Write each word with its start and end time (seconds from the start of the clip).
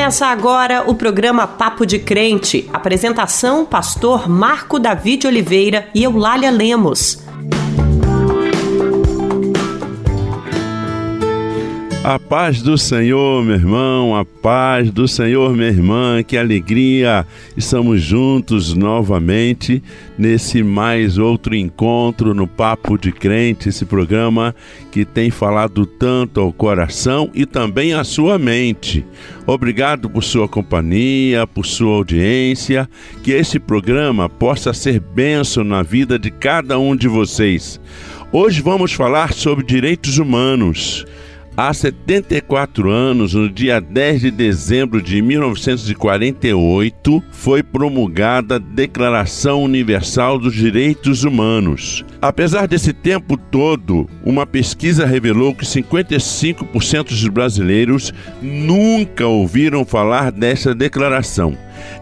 Começa 0.00 0.28
agora 0.28 0.84
o 0.90 0.94
programa 0.94 1.46
Papo 1.46 1.84
de 1.84 1.98
Crente. 1.98 2.66
Apresentação: 2.72 3.66
Pastor 3.66 4.30
Marco 4.30 4.78
David 4.78 5.26
Oliveira 5.26 5.88
e 5.94 6.02
Eulália 6.02 6.50
Lemos. 6.50 7.29
A 12.02 12.18
paz 12.18 12.62
do 12.62 12.78
Senhor, 12.78 13.44
meu 13.44 13.56
irmão, 13.56 14.16
a 14.16 14.24
paz 14.24 14.90
do 14.90 15.06
Senhor, 15.06 15.54
minha 15.54 15.68
irmã, 15.68 16.22
que 16.22 16.34
alegria! 16.34 17.26
Estamos 17.54 18.00
juntos 18.00 18.72
novamente 18.72 19.82
nesse 20.16 20.62
mais 20.62 21.18
outro 21.18 21.54
encontro 21.54 22.32
no 22.32 22.46
Papo 22.46 22.96
de 22.96 23.12
Crente, 23.12 23.68
esse 23.68 23.84
programa 23.84 24.54
que 24.90 25.04
tem 25.04 25.30
falado 25.30 25.84
tanto 25.84 26.40
ao 26.40 26.54
coração 26.54 27.30
e 27.34 27.44
também 27.44 27.92
à 27.92 28.02
sua 28.02 28.38
mente. 28.38 29.04
Obrigado 29.46 30.08
por 30.08 30.24
sua 30.24 30.48
companhia, 30.48 31.46
por 31.46 31.66
sua 31.66 31.96
audiência, 31.96 32.88
que 33.22 33.30
esse 33.30 33.60
programa 33.60 34.26
possa 34.26 34.72
ser 34.72 35.00
bênção 35.00 35.62
na 35.62 35.82
vida 35.82 36.18
de 36.18 36.30
cada 36.30 36.78
um 36.78 36.96
de 36.96 37.08
vocês. 37.08 37.78
Hoje 38.32 38.62
vamos 38.62 38.90
falar 38.94 39.34
sobre 39.34 39.66
direitos 39.66 40.16
humanos. 40.16 41.04
Há 41.56 41.74
74 41.74 42.90
anos, 42.90 43.34
no 43.34 43.50
dia 43.50 43.80
10 43.80 44.20
de 44.20 44.30
dezembro 44.30 45.02
de 45.02 45.20
1948, 45.20 47.20
foi 47.32 47.60
promulgada 47.62 48.54
a 48.54 48.58
Declaração 48.58 49.64
Universal 49.64 50.38
dos 50.38 50.54
Direitos 50.54 51.24
Humanos. 51.24 52.04
Apesar 52.22 52.68
desse 52.68 52.92
tempo 52.92 53.36
todo, 53.36 54.08
uma 54.24 54.46
pesquisa 54.46 55.04
revelou 55.04 55.52
que 55.54 55.66
55% 55.66 57.08
dos 57.08 57.28
brasileiros 57.28 58.14
nunca 58.40 59.26
ouviram 59.26 59.84
falar 59.84 60.30
dessa 60.30 60.72
declaração. 60.74 61.58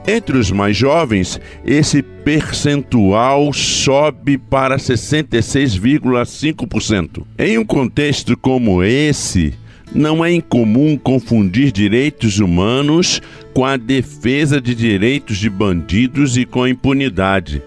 Entre 0.06 0.38
os 0.38 0.50
mais 0.50 0.76
jovens, 0.76 1.40
esse 1.64 2.02
percentual 2.02 3.52
sobe 3.52 4.38
para 4.38 4.76
66,5%. 4.76 7.22
Em 7.38 7.58
um 7.58 7.64
contexto 7.64 8.36
como 8.36 8.82
esse, 8.82 9.54
não 9.94 10.24
é 10.24 10.32
incomum 10.32 10.96
confundir 10.96 11.70
direitos 11.72 12.38
humanos 12.38 13.20
com 13.54 13.64
a 13.64 13.76
defesa 13.76 14.60
de 14.60 14.74
direitos 14.74 15.38
de 15.38 15.48
bandidos 15.48 16.36
e 16.36 16.44
com 16.44 16.62
a 16.62 16.70
impunidade. 16.70 17.62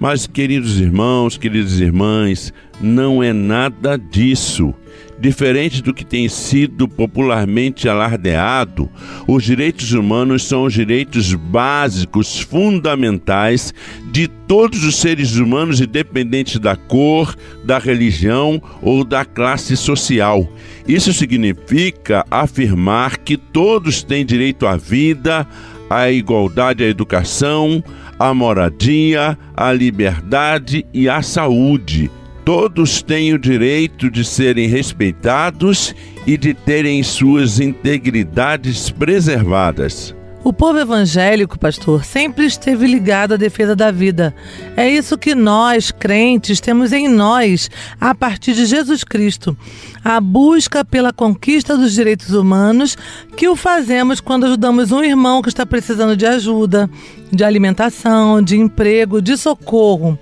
Mas, 0.00 0.28
queridos 0.28 0.80
irmãos, 0.80 1.36
queridas 1.36 1.80
irmãs, 1.80 2.52
não 2.80 3.20
é 3.20 3.32
nada 3.32 3.98
disso. 3.98 4.72
Diferente 5.20 5.82
do 5.82 5.92
que 5.92 6.04
tem 6.04 6.28
sido 6.28 6.86
popularmente 6.86 7.88
alardeado, 7.88 8.88
os 9.26 9.42
direitos 9.42 9.92
humanos 9.92 10.44
são 10.44 10.62
os 10.62 10.72
direitos 10.72 11.34
básicos, 11.34 12.38
fundamentais 12.38 13.74
de 14.12 14.28
todos 14.28 14.84
os 14.84 14.94
seres 14.94 15.34
humanos, 15.34 15.80
independente 15.80 16.56
da 16.56 16.76
cor, 16.76 17.34
da 17.64 17.78
religião 17.78 18.62
ou 18.80 19.02
da 19.02 19.24
classe 19.24 19.76
social. 19.76 20.48
Isso 20.86 21.12
significa 21.12 22.24
afirmar 22.30 23.18
que 23.18 23.36
todos 23.36 24.04
têm 24.04 24.24
direito 24.24 24.68
à 24.68 24.76
vida, 24.76 25.44
à 25.90 26.12
igualdade 26.12 26.84
à 26.84 26.86
educação, 26.86 27.82
à 28.16 28.32
moradia, 28.32 29.36
à 29.56 29.72
liberdade 29.72 30.86
e 30.94 31.08
à 31.08 31.22
saúde 31.22 32.08
Todos 32.48 33.02
têm 33.02 33.34
o 33.34 33.38
direito 33.38 34.10
de 34.10 34.24
serem 34.24 34.68
respeitados 34.68 35.94
e 36.26 36.34
de 36.38 36.54
terem 36.54 37.02
suas 37.02 37.60
integridades 37.60 38.88
preservadas. 38.88 40.16
O 40.44 40.52
povo 40.52 40.78
evangélico, 40.78 41.58
pastor, 41.58 42.04
sempre 42.04 42.46
esteve 42.46 42.86
ligado 42.86 43.34
à 43.34 43.36
defesa 43.36 43.74
da 43.74 43.90
vida. 43.90 44.32
É 44.76 44.88
isso 44.88 45.18
que 45.18 45.34
nós, 45.34 45.90
crentes, 45.90 46.60
temos 46.60 46.92
em 46.92 47.08
nós 47.08 47.68
a 48.00 48.14
partir 48.14 48.54
de 48.54 48.64
Jesus 48.64 49.02
Cristo. 49.02 49.56
A 50.04 50.20
busca 50.20 50.84
pela 50.84 51.12
conquista 51.12 51.76
dos 51.76 51.92
direitos 51.92 52.30
humanos 52.30 52.96
que 53.36 53.48
o 53.48 53.56
fazemos 53.56 54.20
quando 54.20 54.46
ajudamos 54.46 54.92
um 54.92 55.02
irmão 55.02 55.42
que 55.42 55.48
está 55.48 55.66
precisando 55.66 56.16
de 56.16 56.24
ajuda, 56.24 56.88
de 57.32 57.42
alimentação, 57.42 58.40
de 58.40 58.56
emprego, 58.56 59.20
de 59.20 59.36
socorro. 59.36 60.16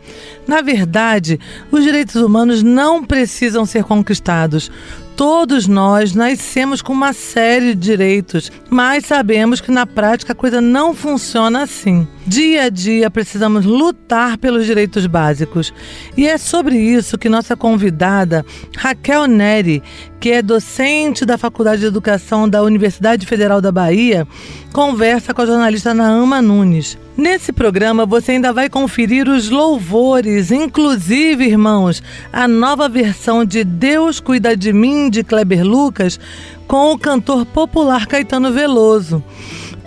Na 0.48 0.62
verdade, 0.62 1.38
os 1.70 1.84
direitos 1.84 2.16
humanos 2.16 2.62
não 2.62 3.04
precisam 3.04 3.66
ser 3.66 3.84
conquistados. 3.84 4.70
Todos 5.16 5.66
nós 5.66 6.14
nascemos 6.14 6.82
com 6.82 6.92
uma 6.92 7.14
série 7.14 7.74
de 7.74 7.80
direitos, 7.80 8.52
mas 8.68 9.06
sabemos 9.06 9.62
que 9.62 9.70
na 9.70 9.86
prática 9.86 10.34
a 10.34 10.36
coisa 10.36 10.60
não 10.60 10.94
funciona 10.94 11.62
assim. 11.62 12.06
Dia 12.26 12.64
a 12.64 12.68
dia 12.68 13.08
precisamos 13.08 13.64
lutar 13.64 14.36
pelos 14.36 14.66
direitos 14.66 15.06
básicos. 15.06 15.72
E 16.16 16.26
é 16.26 16.36
sobre 16.36 16.76
isso 16.76 17.16
que 17.16 17.28
nossa 17.28 17.56
convidada, 17.56 18.44
Raquel 18.76 19.28
Neri, 19.28 19.80
que 20.18 20.32
é 20.32 20.42
docente 20.42 21.24
da 21.24 21.38
Faculdade 21.38 21.82
de 21.82 21.86
Educação 21.86 22.48
da 22.48 22.64
Universidade 22.64 23.24
Federal 23.26 23.60
da 23.60 23.70
Bahia, 23.70 24.26
conversa 24.72 25.32
com 25.32 25.42
a 25.42 25.46
jornalista 25.46 25.94
Naama 25.94 26.42
Nunes. 26.42 26.98
Nesse 27.16 27.52
programa 27.52 28.04
você 28.04 28.32
ainda 28.32 28.52
vai 28.52 28.68
conferir 28.68 29.28
os 29.28 29.48
louvores, 29.48 30.50
inclusive, 30.50 31.44
irmãos, 31.44 32.02
a 32.32 32.48
nova 32.48 32.88
versão 32.88 33.44
de 33.44 33.62
Deus 33.62 34.18
Cuida 34.18 34.56
de 34.56 34.72
Mim 34.72 35.08
de 35.10 35.22
Kleber 35.22 35.64
Lucas 35.64 36.18
com 36.66 36.92
o 36.92 36.98
cantor 36.98 37.46
popular 37.46 38.06
Caetano 38.06 38.52
Veloso. 38.52 39.22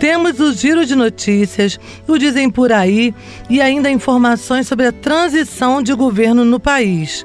Temos 0.00 0.40
o 0.40 0.50
giro 0.54 0.86
de 0.86 0.96
notícias, 0.96 1.78
o 2.08 2.16
Dizem 2.16 2.48
Por 2.48 2.72
Aí 2.72 3.14
e 3.50 3.60
ainda 3.60 3.90
informações 3.90 4.66
sobre 4.66 4.86
a 4.86 4.92
transição 4.92 5.82
de 5.82 5.92
governo 5.92 6.42
no 6.42 6.58
país. 6.58 7.22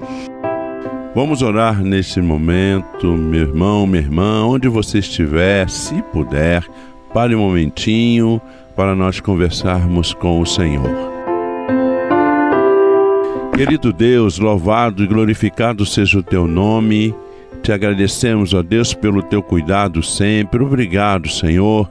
Vamos 1.16 1.42
orar 1.42 1.82
neste 1.82 2.20
momento, 2.20 3.08
meu 3.08 3.44
irmão, 3.44 3.88
minha 3.88 4.04
irmã, 4.04 4.46
onde 4.46 4.68
você 4.68 5.00
estiver, 5.00 5.70
se 5.70 6.02
puder, 6.12 6.68
pare 7.14 7.34
um 7.34 7.40
momentinho 7.40 8.42
para 8.76 8.94
nós 8.94 9.22
conversarmos 9.22 10.14
com 10.14 10.42
o 10.42 10.46
Senhor. 10.46 11.16
Querido 13.56 13.94
Deus, 13.94 14.38
louvado 14.38 15.02
e 15.02 15.08
glorificado 15.08 15.86
seja 15.86 16.20
o 16.20 16.24
teu 16.24 16.46
nome. 16.46 17.16
Te 17.64 17.72
agradecemos, 17.72 18.54
ó 18.54 18.62
Deus, 18.62 18.94
pelo 18.94 19.24
teu 19.24 19.42
cuidado 19.42 20.04
sempre. 20.04 20.62
Obrigado, 20.62 21.30
Senhor, 21.30 21.90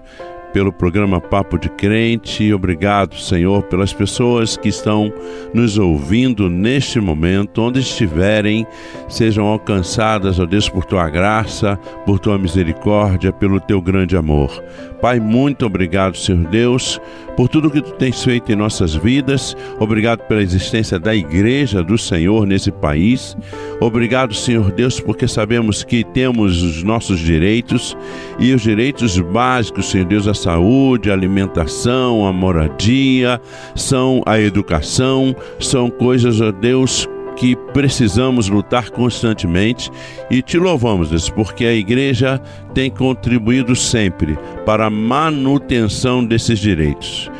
pelo 0.54 0.72
programa 0.72 1.20
Papo 1.20 1.58
de 1.58 1.68
Crente. 1.68 2.54
Obrigado, 2.54 3.18
Senhor, 3.18 3.64
pelas 3.64 3.92
pessoas 3.92 4.56
que 4.56 4.68
estão 4.68 5.12
nos 5.52 5.76
ouvindo 5.76 6.48
neste 6.48 7.00
momento, 7.00 7.60
onde 7.60 7.80
estiverem, 7.80 8.64
sejam 9.08 9.46
alcançadas, 9.46 10.38
ó 10.38 10.46
Deus, 10.46 10.68
por 10.68 10.84
tua 10.84 11.10
graça, 11.10 11.76
por 12.06 12.20
tua 12.20 12.38
misericórdia, 12.38 13.32
pelo 13.32 13.58
teu 13.58 13.82
grande 13.82 14.16
amor. 14.16 14.62
Pai, 15.00 15.20
muito 15.20 15.66
obrigado, 15.66 16.16
Senhor 16.16 16.46
Deus, 16.46 17.00
por 17.36 17.48
tudo 17.48 17.70
que 17.70 17.82
tu 17.82 17.90
tens 17.92 18.22
feito 18.22 18.50
em 18.50 18.56
nossas 18.56 18.94
vidas. 18.94 19.56
Obrigado 19.78 20.20
pela 20.20 20.40
existência 20.40 20.98
da 20.98 21.14
igreja 21.14 21.82
do 21.82 21.98
Senhor 21.98 22.46
nesse 22.46 22.70
país. 22.70 23.36
Obrigado, 23.80 24.32
Senhor 24.32 24.70
Deus, 24.70 25.00
porque 25.00 25.26
sabemos 25.28 25.82
que 25.82 26.04
temos 26.04 26.62
os 26.62 26.82
nossos 26.82 27.18
direitos 27.18 27.94
e 28.38 28.54
os 28.54 28.62
direitos 28.62 29.18
básicos, 29.18 29.90
Senhor 29.90 30.06
Deus, 30.06 30.26
a 30.26 30.32
saúde, 30.44 31.10
a 31.10 31.14
alimentação, 31.14 32.26
a 32.26 32.32
moradia, 32.32 33.40
são 33.74 34.22
a 34.26 34.38
educação, 34.38 35.34
são 35.58 35.90
coisas, 35.90 36.40
ó 36.40 36.52
Deus, 36.52 37.08
que 37.36 37.56
precisamos 37.72 38.48
lutar 38.48 38.90
constantemente 38.90 39.90
e 40.30 40.42
te 40.42 40.58
louvamos, 40.58 41.08
Deus, 41.08 41.30
porque 41.30 41.64
a 41.64 41.72
igreja 41.72 42.40
tem 42.74 42.90
contribuído 42.90 43.74
sempre 43.74 44.38
para 44.64 44.86
a 44.86 44.90
manutenção 44.90 46.24
desses 46.24 46.58
direitos. 46.58 47.30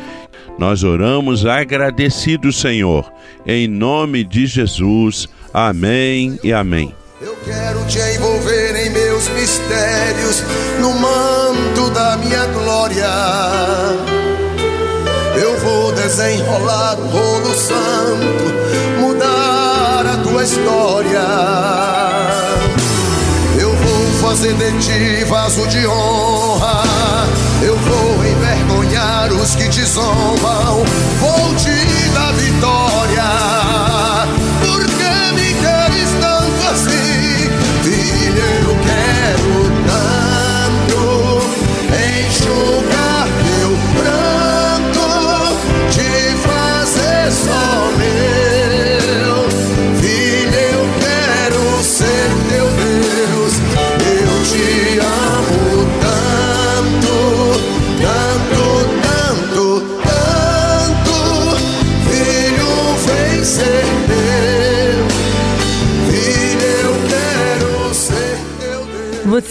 Nós 0.59 0.83
oramos 0.83 1.45
agradecidos, 1.45 2.61
Senhor, 2.61 3.13
em 3.47 3.69
nome 3.69 4.25
de 4.25 4.47
Jesus. 4.47 5.29
Amém 5.53 6.39
e 6.43 6.53
amém. 6.53 6.95
Eu 7.21 7.37
quero 7.45 7.85
te 7.87 7.99
envolver 8.17 8.87
em 8.87 8.93
meus 9.25 9.29
mistérios, 9.29 10.43
no 10.81 10.93
manto 10.93 11.91
da 11.91 12.17
minha 12.17 12.47
glória. 12.47 13.07
Eu 15.37 15.59
vou 15.59 15.93
desenrolar 15.93 16.99
o 16.99 17.09
rolo 17.09 17.55
santo 17.55 18.45
história. 20.45 21.25
Eu 23.59 23.73
vou 23.75 24.29
fazer 24.29 24.53
de 24.55 24.73
ti 24.79 25.25
vaso 25.25 25.67
de 25.69 25.87
honra. 25.87 26.83
Eu 27.63 27.77
vou 27.77 28.25
envergonhar 28.25 29.33
os 29.33 29.55
que 29.55 29.69
te 29.69 29.85
zombam. 29.85 30.85
Vou 31.21 31.55
te 31.57 31.84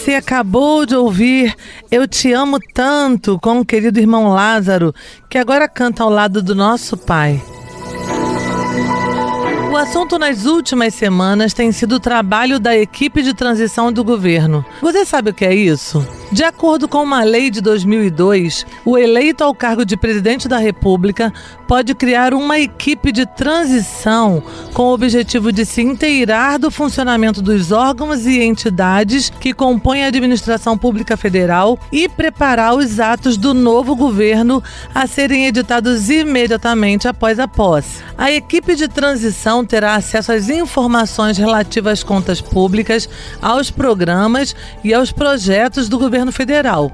Você 0.04 0.16
acabou 0.16 0.84
de 0.84 0.94
ouvir 0.94 1.56
Eu 1.90 2.06
Te 2.06 2.30
Amo 2.30 2.58
Tanto 2.74 3.38
com 3.40 3.60
o 3.60 3.64
querido 3.64 3.98
irmão 3.98 4.28
Lázaro, 4.28 4.94
que 5.30 5.38
agora 5.38 5.66
canta 5.66 6.02
ao 6.02 6.10
lado 6.10 6.42
do 6.42 6.54
nosso 6.54 6.94
Pai. 6.94 7.42
O 9.72 9.74
assunto 9.78 10.18
nas 10.18 10.44
últimas 10.44 10.92
semanas 10.92 11.54
tem 11.54 11.72
sido 11.72 11.94
o 11.94 12.00
trabalho 12.00 12.60
da 12.60 12.76
equipe 12.76 13.22
de 13.22 13.32
transição 13.32 13.90
do 13.90 14.04
governo. 14.04 14.62
Você 14.82 15.06
sabe 15.06 15.30
o 15.30 15.34
que 15.34 15.46
é 15.46 15.54
isso? 15.54 16.06
De 16.34 16.42
acordo 16.42 16.88
com 16.88 17.00
uma 17.00 17.22
lei 17.22 17.48
de 17.48 17.60
2002, 17.60 18.66
o 18.84 18.98
eleito 18.98 19.44
ao 19.44 19.54
cargo 19.54 19.86
de 19.86 19.96
presidente 19.96 20.48
da 20.48 20.58
República 20.58 21.32
pode 21.68 21.94
criar 21.94 22.34
uma 22.34 22.58
equipe 22.58 23.12
de 23.12 23.24
transição 23.24 24.42
com 24.72 24.82
o 24.82 24.92
objetivo 24.92 25.52
de 25.52 25.64
se 25.64 25.80
inteirar 25.80 26.58
do 26.58 26.72
funcionamento 26.72 27.40
dos 27.40 27.70
órgãos 27.70 28.26
e 28.26 28.42
entidades 28.42 29.30
que 29.30 29.54
compõem 29.54 30.02
a 30.02 30.08
administração 30.08 30.76
pública 30.76 31.16
federal 31.16 31.78
e 31.92 32.08
preparar 32.08 32.74
os 32.74 32.98
atos 32.98 33.36
do 33.36 33.54
novo 33.54 33.94
governo 33.94 34.60
a 34.92 35.06
serem 35.06 35.46
editados 35.46 36.10
imediatamente 36.10 37.06
após 37.06 37.38
a 37.38 37.46
posse. 37.46 38.02
A 38.18 38.32
equipe 38.32 38.74
de 38.74 38.88
transição 38.88 39.64
terá 39.64 39.94
acesso 39.94 40.32
às 40.32 40.48
informações 40.48 41.38
relativas 41.38 41.92
às 41.92 42.02
contas 42.02 42.40
públicas, 42.40 43.08
aos 43.40 43.70
programas 43.70 44.56
e 44.82 44.92
aos 44.92 45.12
projetos 45.12 45.88
do 45.88 45.96
governo 45.96 46.23
governo 46.24 46.32
federal. 46.32 46.90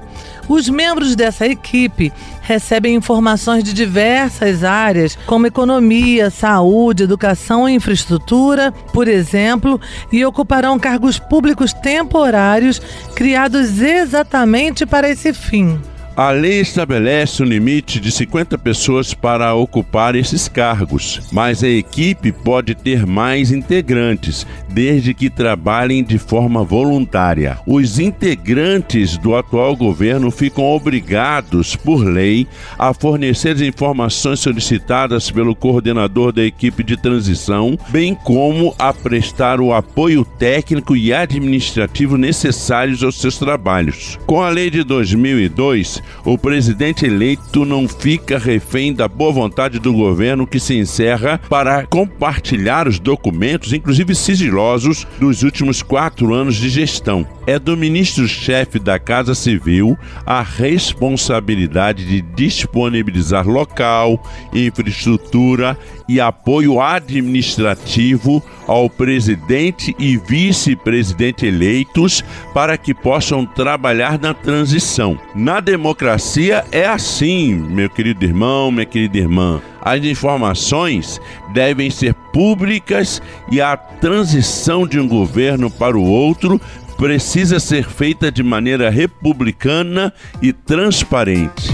Os 0.47 0.67
membros 0.67 1.15
dessa 1.15 1.47
equipe 1.47 2.11
recebem 2.41 2.95
informações 2.95 3.63
de 3.63 3.73
diversas 3.73 4.63
áreas, 4.63 5.17
como 5.25 5.47
economia, 5.47 6.29
saúde, 6.29 7.03
educação 7.03 7.69
e 7.69 7.73
infraestrutura, 7.73 8.71
por 8.93 9.07
exemplo, 9.07 9.79
e 10.11 10.25
ocuparão 10.25 10.77
cargos 10.77 11.17
públicos 11.17 11.71
temporários 11.73 12.79
criados 13.15 13.79
exatamente 13.81 14.85
para 14.85 15.09
esse 15.09 15.33
fim. 15.33 15.79
A 16.15 16.29
lei 16.31 16.59
estabelece 16.59 17.41
um 17.41 17.45
limite 17.45 17.97
de 17.97 18.11
50 18.11 18.57
pessoas 18.57 19.13
para 19.13 19.55
ocupar 19.55 20.13
esses 20.13 20.49
cargos, 20.49 21.21
mas 21.31 21.63
a 21.63 21.69
equipe 21.69 22.33
pode 22.33 22.75
ter 22.75 23.05
mais 23.05 23.49
integrantes, 23.49 24.45
desde 24.67 25.13
que 25.13 25.29
trabalhem 25.29 26.03
de 26.03 26.17
forma 26.17 26.65
voluntária. 26.65 27.57
Os 27.65 27.97
integrantes 27.97 29.17
do 29.17 29.35
atual 29.37 29.73
governo 29.73 30.29
ficam 30.31 30.65
obrigados, 30.65 31.77
por 31.77 32.03
lei, 32.03 32.45
a 32.77 32.93
fornecer 32.93 33.55
as 33.55 33.61
informações 33.61 34.41
solicitadas 34.41 35.31
pelo 35.31 35.55
coordenador 35.55 36.33
da 36.33 36.43
equipe 36.43 36.83
de 36.83 36.97
transição, 36.97 37.77
bem 37.87 38.13
como 38.15 38.75
a 38.77 38.93
prestar 38.93 39.61
o 39.61 39.73
apoio 39.73 40.25
técnico 40.25 40.93
e 40.93 41.13
administrativo 41.13 42.17
necessários 42.17 43.01
aos 43.01 43.19
seus 43.19 43.37
trabalhos. 43.37 44.19
Com 44.25 44.41
a 44.41 44.49
lei 44.49 44.69
de 44.69 44.83
2002, 44.83 46.00
o 46.25 46.37
presidente 46.37 47.05
eleito 47.05 47.65
não 47.65 47.87
fica 47.87 48.37
refém 48.37 48.93
da 48.93 49.07
boa 49.07 49.31
vontade 49.31 49.79
do 49.79 49.93
governo 49.93 50.47
que 50.47 50.59
se 50.59 50.77
encerra 50.77 51.39
para 51.49 51.85
compartilhar 51.85 52.87
os 52.87 52.99
documentos, 52.99 53.73
inclusive 53.73 54.15
sigilosos, 54.15 55.07
dos 55.19 55.43
últimos 55.43 55.81
quatro 55.81 56.33
anos 56.33 56.55
de 56.55 56.69
gestão. 56.69 57.27
É 57.47 57.57
do 57.57 57.75
ministro-chefe 57.75 58.79
da 58.79 58.99
Casa 58.99 59.33
Civil 59.33 59.97
a 60.25 60.41
responsabilidade 60.41 62.05
de 62.05 62.21
disponibilizar 62.21 63.47
local, 63.47 64.23
infraestrutura 64.53 65.77
e 66.11 66.19
apoio 66.19 66.81
administrativo 66.81 68.43
ao 68.67 68.89
presidente 68.89 69.95
e 69.97 70.17
vice-presidente 70.17 71.45
eleitos 71.45 72.21
para 72.53 72.77
que 72.77 72.93
possam 72.93 73.45
trabalhar 73.45 74.19
na 74.19 74.33
transição. 74.33 75.17
Na 75.33 75.61
democracia 75.61 76.65
é 76.69 76.85
assim, 76.85 77.53
meu 77.53 77.89
querido 77.89 78.25
irmão, 78.25 78.69
minha 78.69 78.85
querida 78.85 79.19
irmã. 79.19 79.61
As 79.81 80.03
informações 80.03 81.21
devem 81.53 81.89
ser 81.89 82.13
públicas 82.33 83.21
e 83.49 83.61
a 83.61 83.77
transição 83.77 84.85
de 84.85 84.99
um 84.99 85.07
governo 85.07 85.71
para 85.71 85.97
o 85.97 86.03
outro 86.03 86.59
precisa 86.97 87.57
ser 87.57 87.87
feita 87.87 88.29
de 88.29 88.43
maneira 88.43 88.89
republicana 88.89 90.13
e 90.41 90.51
transparente. 90.51 91.71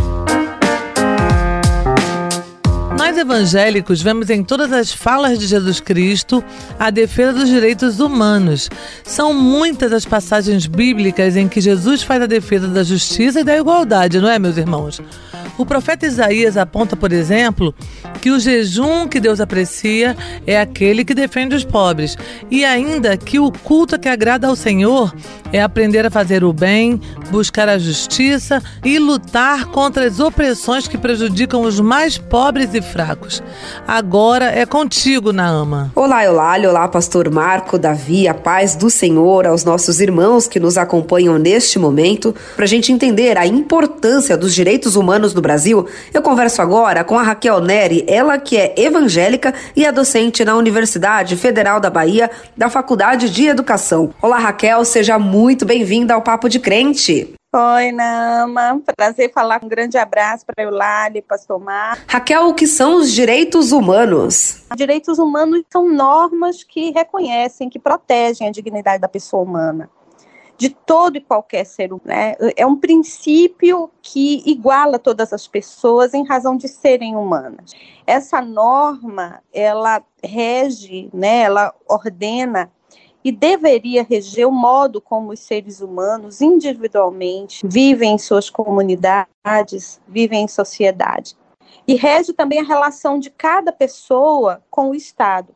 Nós 2.98 3.16
evangélicos 3.16 4.02
vemos 4.02 4.28
em 4.32 4.44
todas 4.44 4.74
as 4.74 4.92
falas 4.92 5.38
de 5.38 5.46
Jesus 5.46 5.80
Cristo 5.80 6.44
a 6.80 6.90
defesa 6.90 7.32
dos 7.32 7.48
direitos 7.48 8.00
humanos. 8.00 8.72
São 9.04 9.36
muitas 9.36 9.94
as 9.94 10.04
passagens 10.04 10.66
bíblicas 10.66 11.36
em 11.38 11.48
que 11.48 11.62
Jesus 11.62 12.02
faz 12.02 12.24
a 12.24 12.26
defesa 12.26 12.68
da 12.68 12.84
justiça 12.84 13.42
e 13.42 13.44
da 13.44 13.56
igualdade, 13.56 14.20
não 14.20 14.28
é, 14.28 14.40
meus 14.40 14.58
irmãos? 14.58 15.00
O 15.60 15.66
profeta 15.66 16.06
Isaías 16.06 16.58
aponta, 16.58 16.96
por 16.96 17.12
exemplo, 17.12 17.74
que 18.22 18.32
o 18.32 18.40
jejum 18.40 19.08
que 19.08 19.20
Deus 19.20 19.40
aprecia 19.40 20.18
é 20.46 20.60
aquele 20.60 21.06
que 21.06 21.14
defende 21.14 21.56
os 21.56 21.64
pobres, 21.64 22.18
e 22.50 22.66
ainda 22.66 23.16
que 23.16 23.40
o 23.40 23.52
culto 23.52 24.00
que 24.00 24.10
agrada 24.10 24.48
ao 24.48 24.56
Senhor 24.56 25.14
é 25.52 25.62
aprender 25.62 26.06
a 26.06 26.12
fazer 26.12 26.44
o 26.44 26.52
bem, 26.52 27.00
buscar 27.30 27.70
a 27.70 27.78
justiça 27.78 28.62
e 28.84 29.00
lutar 29.00 29.68
contra 29.68 30.06
as 30.06 30.20
opressões 30.20 30.88
que 30.88 30.98
prejudicam 30.98 31.62
os 31.62 31.80
mais 31.80 32.18
pobres 32.18 32.74
e 32.74 32.82
fracos. 32.82 33.42
Agora 33.88 34.46
é 34.46 34.66
contigo, 34.66 35.32
Naama. 35.32 35.92
Olá, 35.96 36.24
olá, 36.30 36.58
olá, 36.58 36.88
pastor 36.88 37.30
Marco, 37.30 37.78
Davi, 37.78 38.28
a 38.28 38.34
paz 38.34 38.76
do 38.76 38.90
Senhor 38.90 39.48
aos 39.48 39.64
nossos 39.64 40.02
irmãos 40.02 40.48
que 40.48 40.60
nos 40.60 40.78
acompanham 40.78 41.38
neste 41.38 41.80
momento, 41.80 42.36
para 42.56 42.66
a 42.66 42.68
gente 42.68 42.92
entender 42.92 43.38
a 43.38 43.46
importância 43.46 44.36
dos 44.36 44.54
direitos 44.54 44.96
humanos 44.96 45.34
no 45.34 45.42
Brasil, 45.42 45.88
eu 46.14 46.22
converso 46.22 46.62
agora 46.62 47.04
com 47.04 47.18
a 47.18 47.24
Raquel 47.24 47.62
Neri, 47.62 48.04
ela 48.08 48.38
que 48.38 48.58
é 48.58 48.74
evangélica 48.78 49.54
e 49.76 49.86
é 49.86 49.92
docente 49.92 50.44
na 50.44 50.56
Universidade 50.56 51.36
Federal 51.36 51.80
da 51.80 51.90
Bahia, 51.90 52.30
da 52.56 52.70
Faculdade 52.70 53.30
de 53.30 53.48
Educação. 53.48 54.12
Olá, 54.22 54.38
Raquel, 54.38 54.84
seja 54.84 55.18
muito 55.18 55.37
bem-vinda 55.66 56.16
ao 56.16 56.22
Papo 56.24 56.50
de 56.50 56.60
Crente. 56.60 57.36
Oi, 57.56 57.92
Nama. 57.92 58.82
Prazer 58.96 59.32
falar. 59.32 59.64
Um 59.64 59.68
grande 59.68 59.96
abraço 59.96 60.44
para 60.44 60.64
Eulália, 60.64 61.22
Pastor 61.22 61.60
Mar. 61.60 62.04
Raquel, 62.08 62.48
o 62.48 62.56
que 62.56 62.66
são 62.66 62.98
os 62.98 63.12
direitos 63.12 63.72
humanos? 63.72 64.64
Direitos 64.76 65.20
humanos 65.20 65.62
são 65.72 65.88
normas 65.88 66.64
que 66.64 66.90
reconhecem, 66.90 67.70
que 67.70 67.78
protegem 67.78 68.48
a 68.48 68.52
dignidade 68.52 69.00
da 69.00 69.08
pessoa 69.08 69.44
humana 69.44 69.88
de 70.58 70.70
todo 70.70 71.18
e 71.18 71.22
qualquer 71.22 71.66
ser 71.66 71.94
humano. 71.94 72.02
Né? 72.06 72.36
É 72.56 72.66
um 72.66 72.76
princípio 72.76 73.92
que 74.02 74.42
iguala 74.44 74.98
todas 74.98 75.32
as 75.32 75.48
pessoas 75.48 76.16
em 76.16 76.26
razão 76.26 76.58
de 76.58 76.68
serem 76.68 77.16
humanas. 77.16 77.74
Essa 78.08 78.42
norma, 78.42 79.40
ela 79.54 80.02
rege, 80.24 81.10
né, 81.14 81.42
ela 81.42 81.74
ordena 81.88 82.72
e 83.28 83.32
deveria 83.34 84.04
reger 84.04 84.48
o 84.48 84.52
modo 84.54 85.02
como 85.02 85.34
os 85.34 85.42
seres 85.42 85.82
humanos 85.82 86.40
individualmente 86.40 87.68
vivem 87.68 88.14
em 88.14 88.18
suas 88.18 88.50
comunidades, 88.50 90.00
vivem 90.08 90.46
em 90.46 90.48
sociedade. 90.48 91.36
E 91.86 91.96
rege 91.96 92.32
também 92.32 92.62
a 92.62 92.64
relação 92.64 93.20
de 93.20 93.30
cada 93.30 93.74
pessoa 93.74 94.64
com 94.70 94.92
o 94.92 94.96
Estado 94.96 95.54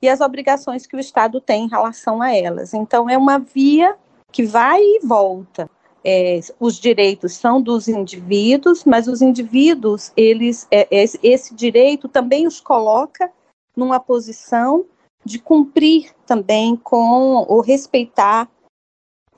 e 0.00 0.08
as 0.08 0.22
obrigações 0.22 0.86
que 0.86 0.96
o 0.96 0.98
Estado 0.98 1.38
tem 1.38 1.66
em 1.66 1.68
relação 1.68 2.22
a 2.22 2.34
elas. 2.34 2.72
Então, 2.72 3.10
é 3.10 3.18
uma 3.18 3.38
via 3.38 3.94
que 4.32 4.42
vai 4.42 4.80
e 4.80 5.00
volta. 5.04 5.68
É, 6.02 6.40
os 6.58 6.76
direitos 6.76 7.34
são 7.34 7.60
dos 7.60 7.88
indivíduos, 7.88 8.86
mas 8.86 9.06
os 9.06 9.20
indivíduos, 9.20 10.10
eles, 10.16 10.66
é, 10.70 10.88
é, 10.90 11.04
esse 11.22 11.54
direito 11.54 12.08
também 12.08 12.46
os 12.46 12.58
coloca 12.58 13.30
numa 13.76 14.00
posição 14.00 14.86
de 15.24 15.38
cumprir 15.38 16.10
também 16.26 16.76
com 16.76 17.44
ou 17.48 17.60
respeitar, 17.60 18.48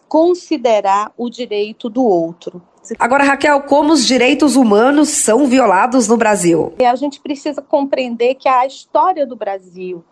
considerar 0.09 1.13
o 1.17 1.29
direito 1.29 1.89
do 1.89 2.05
outro. 2.05 2.63
Agora, 2.99 3.25
Raquel, 3.25 3.63
como 3.63 3.93
os 3.93 4.07
direitos 4.07 4.57
humanos 4.57 5.09
são 5.09 5.47
violados 5.47 6.07
no 6.07 6.17
Brasil? 6.17 6.75
A 6.79 6.95
gente 6.95 7.21
precisa 7.21 7.63
compreender 7.63 8.35
que 8.35 8.49
a 8.49 8.67
história 8.67 9.27
do 9.27 9.35
Brasil 9.35 10.05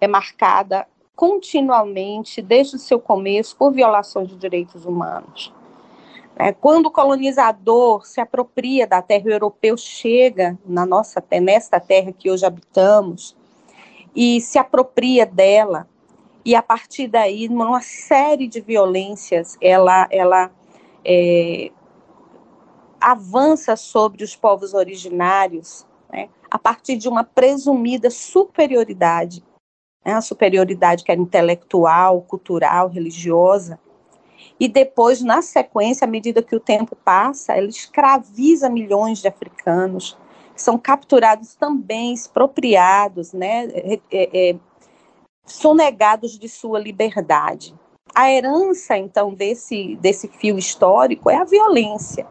é 0.00 0.06
marcada 0.06 0.86
continuamente, 1.16 2.40
desde 2.40 2.76
o 2.76 2.78
seu 2.78 2.98
começo, 2.98 3.54
por 3.56 3.72
violações 3.72 4.28
de 4.28 4.36
direitos 4.36 4.86
humanos. 4.86 5.52
É, 6.36 6.52
quando 6.52 6.86
o 6.86 6.90
colonizador 6.90 8.06
se 8.06 8.18
apropria 8.18 8.86
da 8.86 9.02
terra, 9.02 9.26
o 9.26 9.30
europeu 9.30 9.76
chega 9.76 10.58
na 10.64 10.86
nossa 10.86 11.22
nesta 11.42 11.78
terra 11.78 12.12
que 12.12 12.30
hoje 12.30 12.46
habitamos 12.46 13.36
e 14.14 14.40
se 14.40 14.58
apropria 14.58 15.26
dela. 15.26 15.88
E 16.44 16.54
a 16.54 16.62
partir 16.62 17.06
daí 17.06 17.48
uma 17.48 17.82
série 17.82 18.48
de 18.48 18.60
violências 18.60 19.56
ela 19.60 20.08
ela 20.10 20.50
é, 21.04 21.70
avança 23.00 23.76
sobre 23.76 24.24
os 24.24 24.34
povos 24.36 24.74
originários 24.74 25.86
né, 26.12 26.28
a 26.50 26.58
partir 26.58 26.96
de 26.96 27.08
uma 27.08 27.24
presumida 27.24 28.10
superioridade 28.10 29.42
né, 30.04 30.14
a 30.14 30.20
superioridade 30.20 31.04
que 31.04 31.12
era 31.12 31.20
intelectual, 31.20 32.22
cultural, 32.22 32.88
religiosa, 32.88 33.78
e 34.58 34.68
depois, 34.68 35.22
na 35.22 35.42
sequência, 35.42 36.04
à 36.04 36.08
medida 36.08 36.42
que 36.42 36.54
o 36.54 36.60
tempo 36.60 36.96
passa, 36.96 37.54
ela 37.54 37.68
escraviza 37.68 38.68
milhões 38.68 39.20
de 39.20 39.28
africanos, 39.28 40.18
são 40.60 40.78
capturados 40.78 41.54
também, 41.54 42.12
expropriados, 42.12 43.32
né, 43.32 43.66
é, 43.72 44.00
é, 44.10 44.50
é 44.50 44.56
sonegados 45.44 46.38
de 46.38 46.48
sua 46.48 46.78
liberdade. 46.78 47.74
A 48.14 48.30
herança, 48.30 48.96
então, 48.96 49.32
desse, 49.32 49.96
desse 49.96 50.28
fio 50.28 50.58
histórico 50.58 51.30
é 51.30 51.36
a 51.36 51.44
violência, 51.44 52.26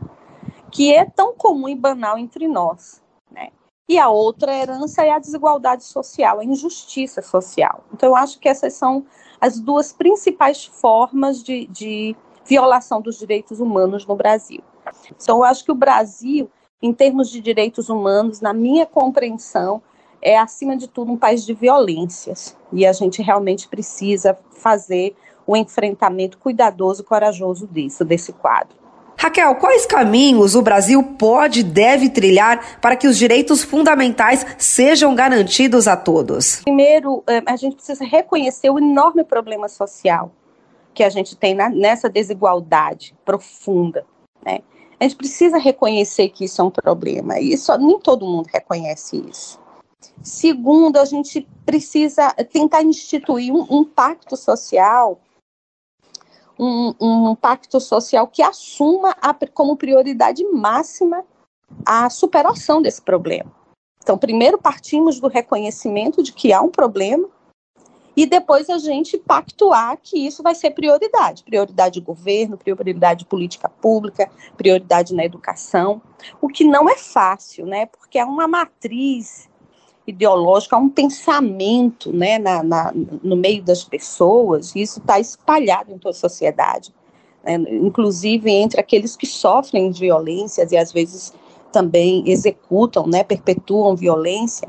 que 0.71 0.93
é 0.93 1.05
tão 1.05 1.33
comum 1.33 1.69
e 1.69 1.75
banal 1.75 2.17
entre 2.17 2.47
nós. 2.47 3.01
Né? 3.31 3.49
E 3.87 3.97
a 3.97 4.09
outra 4.09 4.55
herança 4.55 5.03
é 5.03 5.11
a 5.11 5.19
desigualdade 5.19 5.83
social, 5.83 6.39
a 6.39 6.45
injustiça 6.45 7.21
social. 7.21 7.83
Então, 7.93 8.09
eu 8.09 8.15
acho 8.15 8.39
que 8.39 8.49
essas 8.49 8.73
são 8.73 9.05
as 9.39 9.59
duas 9.59 9.93
principais 9.93 10.65
formas 10.65 11.41
de, 11.41 11.65
de 11.67 12.15
violação 12.45 13.01
dos 13.01 13.17
direitos 13.17 13.59
humanos 13.59 14.05
no 14.05 14.15
Brasil. 14.15 14.61
Então, 15.15 15.37
eu 15.37 15.43
acho 15.43 15.63
que 15.63 15.71
o 15.71 15.75
Brasil, 15.75 16.49
em 16.81 16.93
termos 16.93 17.29
de 17.29 17.41
direitos 17.41 17.89
humanos, 17.89 18.41
na 18.41 18.53
minha 18.53 18.85
compreensão, 18.85 19.81
é, 20.21 20.37
acima 20.37 20.75
de 20.75 20.87
tudo, 20.87 21.11
um 21.11 21.17
país 21.17 21.45
de 21.45 21.53
violências. 21.53 22.55
E 22.71 22.85
a 22.85 22.93
gente 22.93 23.21
realmente 23.21 23.67
precisa 23.67 24.37
fazer 24.51 25.15
o 25.45 25.53
um 25.53 25.55
enfrentamento 25.55 26.37
cuidadoso 26.37 27.01
e 27.01 27.05
corajoso 27.05 27.67
disso, 27.67 28.05
desse 28.05 28.31
quadro. 28.33 28.77
Raquel, 29.17 29.55
quais 29.55 29.85
caminhos 29.85 30.55
o 30.55 30.61
Brasil 30.61 31.03
pode 31.03 31.59
e 31.59 31.63
deve 31.63 32.09
trilhar 32.09 32.79
para 32.79 32.95
que 32.95 33.05
os 33.05 33.17
direitos 33.17 33.61
fundamentais 33.63 34.45
sejam 34.57 35.13
garantidos 35.13 35.89
a 35.89 35.97
todos? 35.97 36.61
Primeiro, 36.63 37.21
é, 37.27 37.43
a 37.45 37.57
gente 37.57 37.75
precisa 37.75 38.05
reconhecer 38.05 38.69
o 38.69 38.77
enorme 38.77 39.25
problema 39.25 39.67
social 39.67 40.31
que 40.93 41.03
a 41.03 41.09
gente 41.09 41.35
tem 41.35 41.53
nessa 41.53 42.09
desigualdade 42.09 43.13
profunda. 43.25 44.05
Né? 44.45 44.59
A 44.99 45.03
gente 45.03 45.15
precisa 45.15 45.57
reconhecer 45.57 46.29
que 46.29 46.45
isso 46.45 46.61
é 46.61 46.65
um 46.65 46.69
problema, 46.69 47.39
e 47.39 47.53
isso, 47.53 47.75
nem 47.77 47.99
todo 47.99 48.25
mundo 48.25 48.47
reconhece 48.51 49.23
isso. 49.29 49.59
Segundo, 50.21 50.97
a 50.97 51.05
gente 51.05 51.47
precisa 51.65 52.31
tentar 52.51 52.83
instituir 52.83 53.53
um, 53.53 53.65
um 53.69 53.85
pacto 53.85 54.35
social 54.35 55.19
um, 56.59 56.93
um 56.99 57.35
pacto 57.35 57.79
social 57.79 58.27
que 58.27 58.43
assuma 58.43 59.15
a, 59.21 59.33
como 59.53 59.77
prioridade 59.77 60.43
máxima 60.43 61.23
a 61.85 62.09
superação 62.09 62.81
desse 62.81 63.01
problema. 63.01 63.49
Então, 64.03 64.17
primeiro 64.17 64.57
partimos 64.57 65.19
do 65.19 65.27
reconhecimento 65.27 66.21
de 66.21 66.33
que 66.33 66.51
há 66.51 66.61
um 66.61 66.69
problema 66.69 67.29
e 68.19 68.25
depois 68.25 68.69
a 68.69 68.77
gente 68.77 69.17
pactuar 69.17 69.97
que 70.03 70.27
isso 70.27 70.43
vai 70.43 70.53
ser 70.53 70.71
prioridade, 70.71 71.41
prioridade 71.41 71.93
de 71.93 72.01
governo, 72.01 72.57
prioridade 72.57 73.19
de 73.19 73.25
política 73.25 73.69
pública, 73.69 74.29
prioridade 74.57 75.15
na 75.15 75.23
educação, 75.23 76.01
o 76.41 76.49
que 76.49 76.65
não 76.65 76.89
é 76.89 76.97
fácil, 76.97 77.65
né? 77.65 77.85
Porque 77.85 78.19
é 78.19 78.25
uma 78.25 78.45
matriz 78.45 79.47
ideológico, 80.05 80.75
há 80.75 80.79
um 80.79 80.89
pensamento 80.89 82.11
né, 82.11 82.37
na, 82.37 82.61
na 82.61 82.91
no 83.23 83.37
meio 83.37 83.63
das 83.63 83.85
pessoas, 83.85 84.75
e 84.75 84.81
isso 84.81 84.99
está 84.99 85.17
espalhado 85.17 85.93
em 85.93 85.97
toda 85.97 86.09
a 86.09 86.19
sociedade, 86.19 86.93
né, 87.41 87.53
inclusive 87.53 88.51
entre 88.51 88.81
aqueles 88.81 89.15
que 89.15 89.27
sofrem 89.27 89.91
violências 89.91 90.73
e 90.73 90.77
às 90.77 90.91
vezes 90.91 91.33
também 91.71 92.29
executam, 92.29 93.07
né, 93.07 93.23
perpetuam 93.23 93.95
violência. 93.95 94.67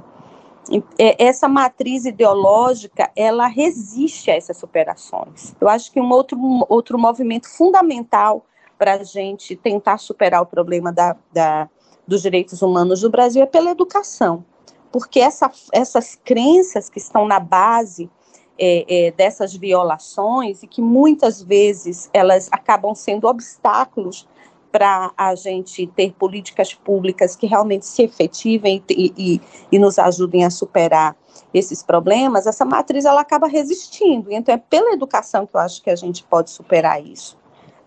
É, 0.99 1.25
essa 1.25 1.49
matriz 1.49 2.05
ideológica, 2.05 3.11
ela 3.17 3.47
resiste 3.47 4.31
a 4.31 4.37
essas 4.37 4.57
superações. 4.57 5.55
Eu 5.61 5.69
acho 5.69 5.91
que 5.91 6.01
um 6.01 6.11
outro, 6.11 6.39
outro 6.69 6.99
movimento 6.99 7.49
fundamental 7.49 8.45
para 8.79 8.95
a 8.95 9.05
gente 9.05 9.57
tentar 9.57 9.99
superar 9.99 10.43
o 10.43 10.47
problema 10.47 10.93
da, 10.93 11.17
da, 11.33 11.69
dos 12.07 12.23
direitos 12.23 12.63
humanos 12.63 13.01
do 13.01 13.11
Brasil 13.11 13.43
é 13.43 13.47
pela 13.47 13.71
educação 13.71 14.45
porque 14.93 15.21
essa, 15.21 15.51
essas 15.73 16.19
crenças 16.25 16.89
que 16.89 16.99
estão 16.99 17.27
na 17.27 17.39
base 17.39 18.11
é, 18.59 19.07
é, 19.07 19.11
dessas 19.13 19.55
violações 19.55 20.63
e 20.63 20.67
que 20.67 20.83
muitas 20.83 21.43
vezes 21.43 22.11
elas 22.13 22.49
acabam 22.53 22.95
sendo 22.95 23.27
obstáculos 23.27 24.29
para 24.71 25.13
a 25.17 25.35
gente 25.35 25.87
ter 25.89 26.13
políticas 26.13 26.75
públicas 26.75 27.35
que 27.35 27.47
realmente 27.47 27.87
se 27.87 28.03
efetivem 28.03 28.83
e, 28.89 29.13
e, 29.17 29.41
e, 29.73 29.79
nos 29.79 29.99
ajudem 29.99 30.45
a 30.45 30.51
superar 30.51 31.17
esses 31.53 31.83
problemas, 31.83 32.47
essa 32.47 32.65
matriz 32.65 33.05
ela 33.05 33.21
acaba 33.21 33.49
resistindo. 33.49 34.31
Então 34.31 34.55
é 34.55 34.59
pela 34.59 34.93
educação 34.93 35.47
que 35.47 35.57
eu 35.57 35.61
acho 35.61 35.83
que 35.83 35.91
a 35.91 35.97
gente 35.97 36.23
pode 36.25 36.51
superar 36.51 37.05
isso, 37.05 37.37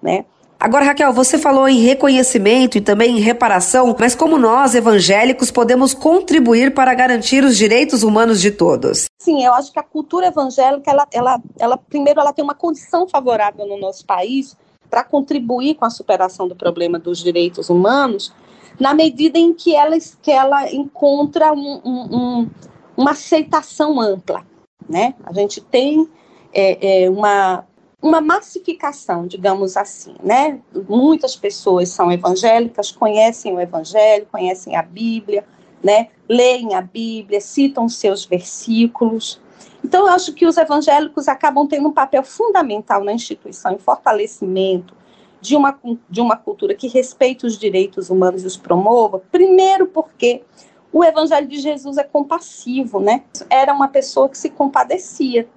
né? 0.01 0.25
Agora, 0.63 0.85
Raquel, 0.85 1.11
você 1.11 1.37
falou 1.37 1.67
em 1.67 1.81
reconhecimento 1.81 2.77
e 2.77 2.81
também 2.81 3.17
em 3.17 3.19
reparação, 3.19 3.93
mas 3.99 4.15
como 4.15 4.37
nós, 4.37 4.73
evangélicos, 4.73 5.51
podemos 5.51 5.93
contribuir 5.93 6.73
para 6.73 6.93
garantir 6.93 7.43
os 7.43 7.57
direitos 7.57 8.01
humanos 8.01 8.39
de 8.39 8.49
todos? 8.49 9.07
Sim, 9.19 9.43
eu 9.43 9.53
acho 9.53 9.73
que 9.73 9.79
a 9.79 9.83
cultura 9.83 10.27
evangélica, 10.27 10.89
ela, 10.89 11.05
ela, 11.11 11.41
ela 11.59 11.77
primeiro, 11.77 12.21
ela 12.21 12.31
tem 12.31 12.45
uma 12.45 12.55
condição 12.55 13.05
favorável 13.09 13.67
no 13.67 13.77
nosso 13.77 14.05
país 14.05 14.55
para 14.93 15.03
contribuir 15.03 15.73
com 15.73 15.85
a 15.85 15.89
superação 15.89 16.47
do 16.47 16.55
problema 16.55 16.99
dos 16.99 17.17
direitos 17.17 17.67
humanos, 17.67 18.31
na 18.79 18.93
medida 18.93 19.39
em 19.39 19.51
que 19.51 19.75
ela, 19.75 19.97
que 20.21 20.29
ela 20.29 20.71
encontra 20.71 21.51
um, 21.51 21.81
um, 21.83 22.15
um, 22.15 22.49
uma 22.95 23.09
aceitação 23.09 23.99
ampla. 23.99 24.45
Né? 24.87 25.15
A 25.23 25.33
gente 25.33 25.59
tem 25.61 26.07
é, 26.53 27.05
é, 27.05 27.09
uma, 27.09 27.65
uma 27.99 28.21
massificação, 28.21 29.25
digamos 29.25 29.75
assim, 29.75 30.13
né? 30.23 30.61
Muitas 30.87 31.35
pessoas 31.35 31.89
são 31.89 32.11
evangélicas, 32.11 32.91
conhecem 32.91 33.51
o 33.51 33.59
evangelho, 33.59 34.27
conhecem 34.31 34.75
a 34.75 34.83
Bíblia, 34.83 35.43
né? 35.83 36.09
Leem 36.29 36.75
a 36.75 36.81
Bíblia, 36.81 37.41
citam 37.41 37.89
seus 37.89 38.25
versículos. 38.25 39.41
Então, 39.83 40.07
eu 40.07 40.13
acho 40.13 40.33
que 40.33 40.45
os 40.45 40.57
evangélicos 40.57 41.27
acabam 41.27 41.67
tendo 41.67 41.89
um 41.89 41.93
papel 41.93 42.23
fundamental 42.23 43.03
na 43.03 43.13
instituição, 43.13 43.73
em 43.73 43.79
fortalecimento 43.79 44.95
de 45.41 45.55
uma, 45.55 45.77
de 46.09 46.21
uma 46.21 46.37
cultura 46.37 46.73
que 46.73 46.87
respeite 46.87 47.45
os 47.45 47.57
direitos 47.57 48.09
humanos 48.09 48.43
e 48.43 48.47
os 48.47 48.55
promova, 48.55 49.19
primeiro 49.31 49.87
porque 49.87 50.43
o 50.91 51.03
evangelho 51.03 51.47
de 51.47 51.59
Jesus 51.59 51.97
é 51.97 52.03
compassivo, 52.03 52.99
né? 52.99 53.23
Era 53.49 53.73
uma 53.73 53.87
pessoa 53.87 54.29
que 54.29 54.37
se 54.37 54.49
compadecia 54.49 55.49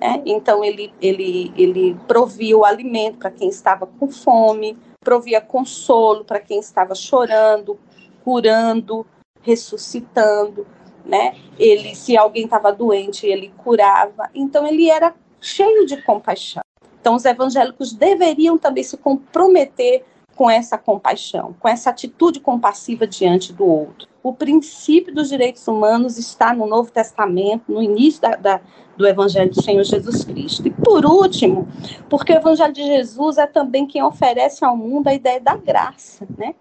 né? 0.00 0.22
Então, 0.24 0.64
ele, 0.64 0.92
ele, 1.00 1.52
ele 1.54 1.94
provia 2.08 2.56
o 2.56 2.64
alimento 2.64 3.18
para 3.18 3.30
quem 3.30 3.50
estava 3.50 3.86
com 3.86 4.08
fome, 4.08 4.78
provia 4.98 5.40
consolo 5.40 6.24
para 6.24 6.40
quem 6.40 6.58
estava 6.58 6.94
chorando, 6.94 7.78
curando, 8.24 9.06
ressuscitando. 9.42 10.66
Né? 11.04 11.34
Ele, 11.58 11.94
se 11.94 12.16
alguém 12.16 12.44
estava 12.44 12.72
doente, 12.72 13.26
ele 13.26 13.52
curava. 13.58 14.28
Então, 14.34 14.66
ele 14.66 14.90
era 14.90 15.14
cheio 15.40 15.86
de 15.86 16.00
compaixão. 16.02 16.62
Então, 17.00 17.14
os 17.14 17.24
evangélicos 17.24 17.92
deveriam 17.92 18.58
também 18.58 18.84
se 18.84 18.96
comprometer 18.96 20.04
com 20.36 20.48
essa 20.50 20.78
compaixão, 20.78 21.54
com 21.58 21.68
essa 21.68 21.90
atitude 21.90 22.40
compassiva 22.40 23.06
diante 23.06 23.52
do 23.52 23.64
outro. 23.64 24.08
O 24.22 24.32
princípio 24.32 25.14
dos 25.14 25.28
direitos 25.28 25.66
humanos 25.68 26.18
está 26.18 26.54
no 26.54 26.66
Novo 26.66 26.90
Testamento, 26.90 27.64
no 27.68 27.82
início 27.82 28.22
da, 28.22 28.36
da, 28.36 28.60
do 28.96 29.06
Evangelho 29.06 29.50
do 29.50 29.62
Senhor 29.62 29.82
Jesus 29.82 30.24
Cristo. 30.24 30.66
E 30.66 30.70
por 30.70 31.04
último, 31.06 31.68
porque 32.08 32.32
o 32.32 32.36
Evangelho 32.36 32.72
de 32.72 32.84
Jesus 32.84 33.38
é 33.38 33.46
também 33.46 33.86
quem 33.86 34.02
oferece 34.02 34.64
ao 34.64 34.76
mundo 34.76 35.08
a 35.08 35.14
ideia 35.14 35.40
da 35.40 35.56
graça, 35.56 36.26
né? 36.38 36.54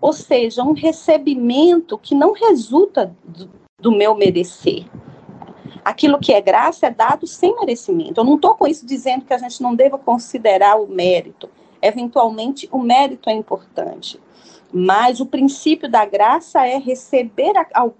Ou 0.00 0.12
seja, 0.12 0.62
um 0.62 0.72
recebimento 0.72 1.98
que 1.98 2.14
não 2.14 2.32
resulta 2.32 3.14
do, 3.24 3.50
do 3.84 3.92
meu 3.92 4.14
merecer, 4.14 4.86
aquilo 5.84 6.18
que 6.18 6.32
é 6.32 6.40
graça 6.40 6.86
é 6.86 6.90
dado 6.90 7.26
sem 7.26 7.54
merecimento. 7.56 8.18
Eu 8.18 8.24
não 8.24 8.36
estou 8.36 8.54
com 8.54 8.66
isso 8.66 8.86
dizendo 8.86 9.26
que 9.26 9.34
a 9.34 9.38
gente 9.38 9.62
não 9.62 9.74
deva 9.74 9.98
considerar 9.98 10.80
o 10.80 10.86
mérito. 10.86 11.50
Eventualmente, 11.82 12.66
o 12.72 12.78
mérito 12.78 13.28
é 13.28 13.34
importante. 13.34 14.18
Mas 14.72 15.20
o 15.20 15.26
princípio 15.26 15.86
da 15.86 16.06
graça 16.06 16.66
é 16.66 16.78
receber 16.78 17.52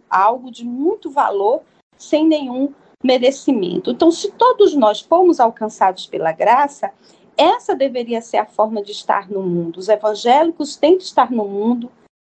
algo 0.09 0.50
de 0.50 0.64
muito 0.64 1.11
valor 1.11 1.61
sem 1.99 2.26
nenhum 2.26 2.73
merecimento. 3.02 3.90
Então, 3.90 4.11
se 4.11 4.33
todos 4.33 4.75
nós 4.75 5.00
fomos 5.00 5.38
alcançados 5.38 6.07
pela 6.07 6.33
graça, 6.33 6.90
essa 7.37 7.76
deveria 7.76 8.23
ser 8.23 8.38
a 8.38 8.47
forma 8.47 8.83
de 8.83 8.93
estar 8.93 9.28
no 9.28 9.43
mundo. 9.43 9.78
Os 9.78 9.90
evangélicos 9.90 10.76
têm 10.76 10.97
que 10.97 11.04
estar 11.04 11.31
no 11.31 11.45
mundo, 11.45 11.90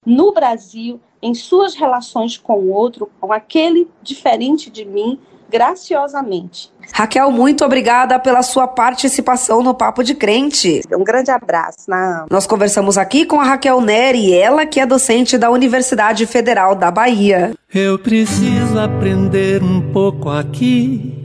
no 0.06 0.32
Brasil, 0.32 1.00
em 1.22 1.34
suas 1.34 1.74
relações 1.74 2.38
com 2.38 2.54
o 2.54 2.70
outro, 2.70 3.10
com 3.20 3.32
aquele 3.32 3.88
diferente 4.02 4.70
de 4.70 4.84
mim, 4.84 5.18
graciosamente. 5.50 6.72
Raquel, 6.92 7.30
muito 7.30 7.64
obrigada 7.64 8.18
pela 8.18 8.42
sua 8.42 8.66
participação 8.66 9.62
no 9.62 9.74
Papo 9.74 10.02
de 10.02 10.14
Crente. 10.14 10.80
Um 10.92 11.04
grande 11.04 11.30
abraço. 11.30 11.88
Na... 11.88 12.24
Nós 12.30 12.46
conversamos 12.46 12.96
aqui 12.96 13.24
com 13.26 13.40
a 13.40 13.44
Raquel 13.44 13.80
Neri, 13.80 14.32
ela 14.32 14.64
que 14.64 14.80
é 14.80 14.86
docente 14.86 15.36
da 15.36 15.50
Universidade 15.50 16.24
Federal 16.26 16.74
da 16.74 16.90
Bahia. 16.90 17.52
Eu 17.72 17.98
preciso 17.98 18.78
aprender 18.78 19.62
um 19.62 19.92
pouco 19.92 20.28
aqui 20.28 21.20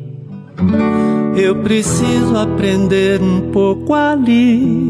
Eu 1.36 1.62
preciso 1.62 2.38
aprender 2.38 3.22
um 3.22 3.51
pouco 3.51 3.94
ali. 3.94 4.89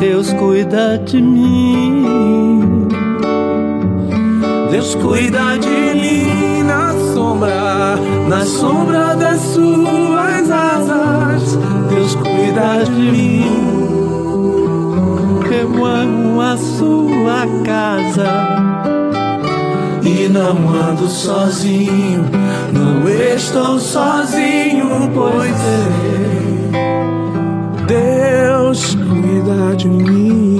Deus 0.00 0.32
cuida 0.34 0.96
de 0.98 1.20
mim. 1.20 2.86
Deus 4.70 4.94
cuida 4.94 5.58
de 5.58 5.94
mim 5.94 6.62
na 6.62 6.92
sombra, 7.12 7.96
na 8.28 8.44
sombra 8.46 9.16
das 9.16 9.40
suas 9.40 10.50
asas. 10.50 11.58
Deus 11.88 12.14
cuida 12.14 12.84
de 12.84 12.92
mim. 12.92 13.44
Eu 15.50 15.84
amo 15.84 16.40
a 16.40 16.56
sua 16.56 17.44
casa 17.64 18.28
e 20.04 20.28
não 20.28 20.68
ando 20.74 21.08
sozinho, 21.08 22.24
não 22.72 23.08
estou 23.08 23.80
sozinho, 23.80 25.10
pois 25.12 25.56
é. 25.60 26.38
Deus 27.86 28.37
cuida 29.20 29.76
de 29.76 29.88
mim. 29.88 30.58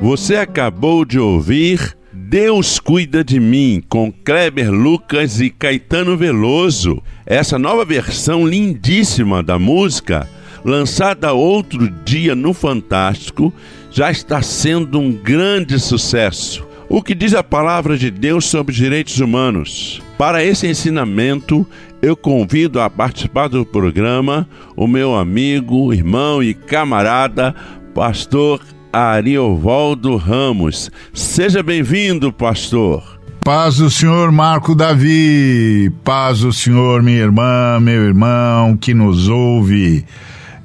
Você 0.00 0.36
acabou 0.36 1.04
de 1.04 1.18
ouvir 1.18 1.96
Deus 2.12 2.78
Cuida 2.78 3.24
de 3.24 3.40
Mim, 3.40 3.82
com 3.88 4.12
Kleber 4.12 4.70
Lucas 4.70 5.40
e 5.40 5.50
Caetano 5.50 6.16
Veloso. 6.16 7.02
Essa 7.26 7.58
nova 7.58 7.84
versão 7.84 8.46
lindíssima 8.46 9.42
da 9.42 9.58
música, 9.58 10.28
lançada 10.64 11.32
outro 11.32 11.90
dia 12.04 12.34
no 12.34 12.54
Fantástico, 12.54 13.52
já 13.90 14.10
está 14.10 14.40
sendo 14.42 14.98
um 14.98 15.10
grande 15.12 15.78
sucesso. 15.80 16.66
O 16.88 17.02
que 17.02 17.14
diz 17.14 17.34
a 17.34 17.42
palavra 17.42 17.98
de 17.98 18.10
Deus 18.10 18.46
sobre 18.46 18.74
direitos 18.74 19.20
humanos? 19.20 20.00
Para 20.18 20.44
esse 20.44 20.66
ensinamento, 20.66 21.64
eu 22.02 22.16
convido 22.16 22.80
a 22.80 22.90
participar 22.90 23.48
do 23.48 23.64
programa 23.64 24.48
o 24.76 24.88
meu 24.88 25.14
amigo, 25.14 25.94
irmão 25.94 26.42
e 26.42 26.54
camarada, 26.54 27.54
pastor 27.94 28.60
Ariovaldo 28.92 30.16
Ramos. 30.16 30.90
Seja 31.14 31.62
bem-vindo, 31.62 32.32
pastor. 32.32 33.20
Paz 33.44 33.76
do 33.76 33.88
Senhor 33.88 34.32
Marco 34.32 34.74
Davi, 34.74 35.88
paz 36.02 36.40
do 36.40 36.52
Senhor 36.52 37.00
minha 37.00 37.20
irmã, 37.20 37.78
meu 37.80 38.02
irmão 38.02 38.76
que 38.76 38.92
nos 38.92 39.28
ouve. 39.28 40.04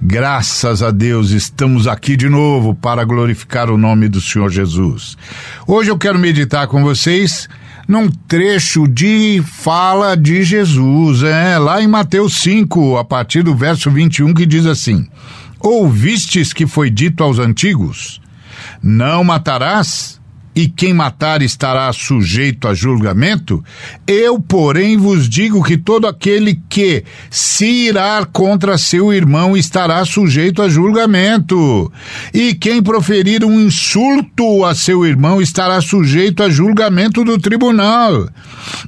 Graças 0.01 0.81
a 0.81 0.89
Deus 0.89 1.29
estamos 1.29 1.87
aqui 1.87 2.17
de 2.17 2.27
novo 2.27 2.73
para 2.73 3.05
glorificar 3.05 3.69
o 3.69 3.77
nome 3.77 4.09
do 4.09 4.19
Senhor 4.19 4.49
Jesus. 4.49 5.15
Hoje 5.67 5.91
eu 5.91 5.97
quero 5.97 6.17
meditar 6.17 6.67
com 6.67 6.83
vocês 6.83 7.47
num 7.87 8.09
trecho 8.09 8.87
de 8.87 9.43
fala 9.45 10.15
de 10.15 10.43
Jesus, 10.43 11.23
é, 11.23 11.57
lá 11.57 11.81
em 11.81 11.87
Mateus 11.87 12.37
5, 12.37 12.97
a 12.97 13.03
partir 13.03 13.43
do 13.43 13.55
verso 13.55 13.91
21, 13.91 14.33
que 14.33 14.45
diz 14.45 14.65
assim: 14.65 15.07
Ouvistes 15.59 16.53
que 16.53 16.65
foi 16.65 16.89
dito 16.89 17.23
aos 17.23 17.39
antigos: 17.39 18.21
Não 18.81 19.23
matarás, 19.23 20.19
e 20.55 20.67
quem 20.67 20.93
matar 20.93 21.41
estará 21.41 21.91
sujeito 21.91 22.67
a 22.67 22.73
julgamento? 22.73 23.63
Eu, 24.05 24.39
porém, 24.39 24.97
vos 24.97 25.27
digo 25.27 25.63
que 25.63 25.77
todo 25.77 26.07
aquele 26.07 26.61
que 26.69 27.03
se 27.29 27.65
irá 27.65 28.25
contra 28.25 28.77
seu 28.77 29.11
irmão 29.11 29.57
estará 29.57 30.05
sujeito 30.05 30.61
a 30.61 30.69
julgamento. 30.69 31.91
E 32.33 32.53
quem 32.53 32.83
proferir 32.83 33.43
um 33.43 33.59
insulto 33.59 34.63
a 34.63 34.75
seu 34.75 35.05
irmão 35.05 35.41
estará 35.41 35.81
sujeito 35.81 36.43
a 36.43 36.49
julgamento 36.49 37.23
do 37.23 37.37
tribunal. 37.39 38.29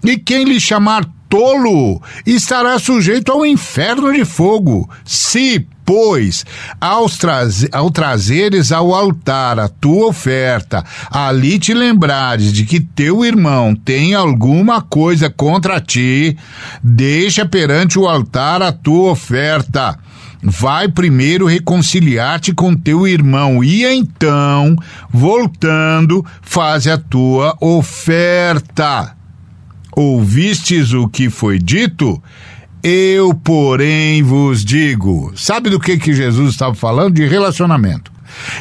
E 0.04 0.18
quem 0.18 0.44
lhe 0.46 0.60
chamar 0.60 1.06
tolo 1.30 2.02
estará 2.26 2.78
sujeito 2.80 3.32
ao 3.32 3.46
inferno 3.46 4.14
de 4.14 4.24
fogo. 4.24 4.90
Se, 5.04 5.68
pois, 5.86 6.44
aos 6.82 7.18
traze, 7.18 7.70
ao 7.72 7.92
trazeres 7.92 8.72
ao 8.72 8.94
altar 8.94 9.60
a 9.60 9.68
tua 9.68 10.08
oferta, 10.08 10.84
ali 11.12 11.60
te 11.60 11.74
lembrares 11.74 12.52
de 12.52 12.66
que 12.66 12.80
teu 12.80 13.24
irmão 13.24 13.76
tem 13.76 14.16
alguma 14.16 14.82
coisa 14.82 15.30
contra 15.30 15.80
ti, 15.80 16.36
deixa 16.84 17.46
perante 17.46 18.00
o 18.00 18.08
altar 18.08 18.62
a 18.62 18.72
tua 18.72 19.12
oferta. 19.12 19.98
Vai 20.42 20.88
primeiro 20.88 21.48
reconciliar-te 21.48 22.54
com 22.54 22.76
teu 22.76 23.08
irmão 23.08 23.64
e 23.64 23.84
então, 23.84 24.76
voltando, 25.10 26.24
faz 26.42 26.88
a 26.88 26.98
tua 26.98 27.58
oferta. 27.60 29.16
Ouvistes 29.96 30.94
o 30.94 31.08
que 31.08 31.30
foi 31.30 31.58
dito? 31.58 32.22
Eu, 32.88 33.34
porém, 33.34 34.22
vos 34.22 34.64
digo. 34.64 35.34
Sabe 35.36 35.72
do 35.72 35.80
que, 35.80 35.98
que 35.98 36.14
Jesus 36.14 36.52
estava 36.52 36.76
falando? 36.76 37.16
De 37.16 37.26
relacionamento. 37.26 38.12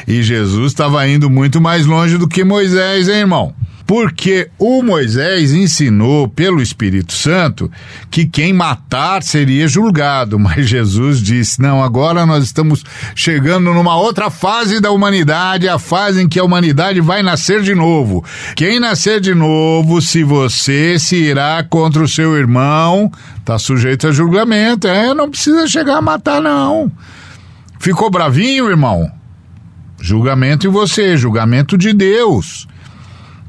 E 0.07 0.21
Jesus 0.21 0.71
estava 0.71 1.07
indo 1.07 1.29
muito 1.29 1.59
mais 1.61 1.85
longe 1.85 2.17
do 2.17 2.27
que 2.27 2.43
Moisés, 2.43 3.07
hein, 3.07 3.19
irmão? 3.19 3.53
Porque 3.87 4.49
o 4.57 4.81
Moisés 4.81 5.53
ensinou 5.53 6.27
pelo 6.27 6.59
Espírito 6.59 7.13
Santo 7.13 7.69
que 8.09 8.25
quem 8.25 8.51
matar 8.51 9.21
seria 9.21 9.67
julgado, 9.67 10.39
mas 10.39 10.67
Jesus 10.67 11.21
disse: 11.21 11.61
não, 11.61 11.83
agora 11.83 12.25
nós 12.25 12.43
estamos 12.43 12.83
chegando 13.15 13.73
numa 13.73 13.95
outra 13.95 14.29
fase 14.29 14.79
da 14.79 14.89
humanidade, 14.89 15.69
a 15.69 15.77
fase 15.77 16.23
em 16.23 16.27
que 16.27 16.39
a 16.39 16.43
humanidade 16.43 16.99
vai 16.99 17.21
nascer 17.21 17.61
de 17.61 17.75
novo. 17.75 18.23
Quem 18.55 18.79
nascer 18.79 19.21
de 19.21 19.35
novo, 19.35 20.01
se 20.01 20.23
você 20.23 20.97
se 20.97 21.15
irá 21.17 21.63
contra 21.63 22.01
o 22.01 22.07
seu 22.07 22.35
irmão, 22.35 23.11
tá 23.43 23.59
sujeito 23.59 24.07
a 24.07 24.11
julgamento. 24.11 24.87
É, 24.87 25.13
não 25.13 25.29
precisa 25.29 25.67
chegar 25.67 25.97
a 25.97 26.01
matar, 26.01 26.41
não. 26.41 26.91
Ficou 27.79 28.09
bravinho, 28.09 28.67
irmão? 28.67 29.11
Julgamento 30.05 30.67
em 30.67 30.69
você, 30.69 31.17
julgamento 31.17 31.75
de 31.75 31.91
Deus. 31.91 32.67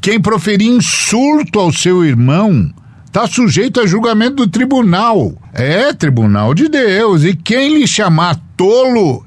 Quem 0.00 0.18
proferir 0.18 0.66
insulto 0.66 1.60
ao 1.60 1.70
seu 1.70 2.02
irmão 2.02 2.72
está 3.04 3.26
sujeito 3.26 3.78
a 3.78 3.86
julgamento 3.86 4.36
do 4.36 4.48
tribunal. 4.48 5.34
É, 5.52 5.92
tribunal 5.92 6.54
de 6.54 6.66
Deus. 6.70 7.24
E 7.24 7.36
quem 7.36 7.76
lhe 7.76 7.86
chamar 7.86 8.40
tolo, 8.56 9.22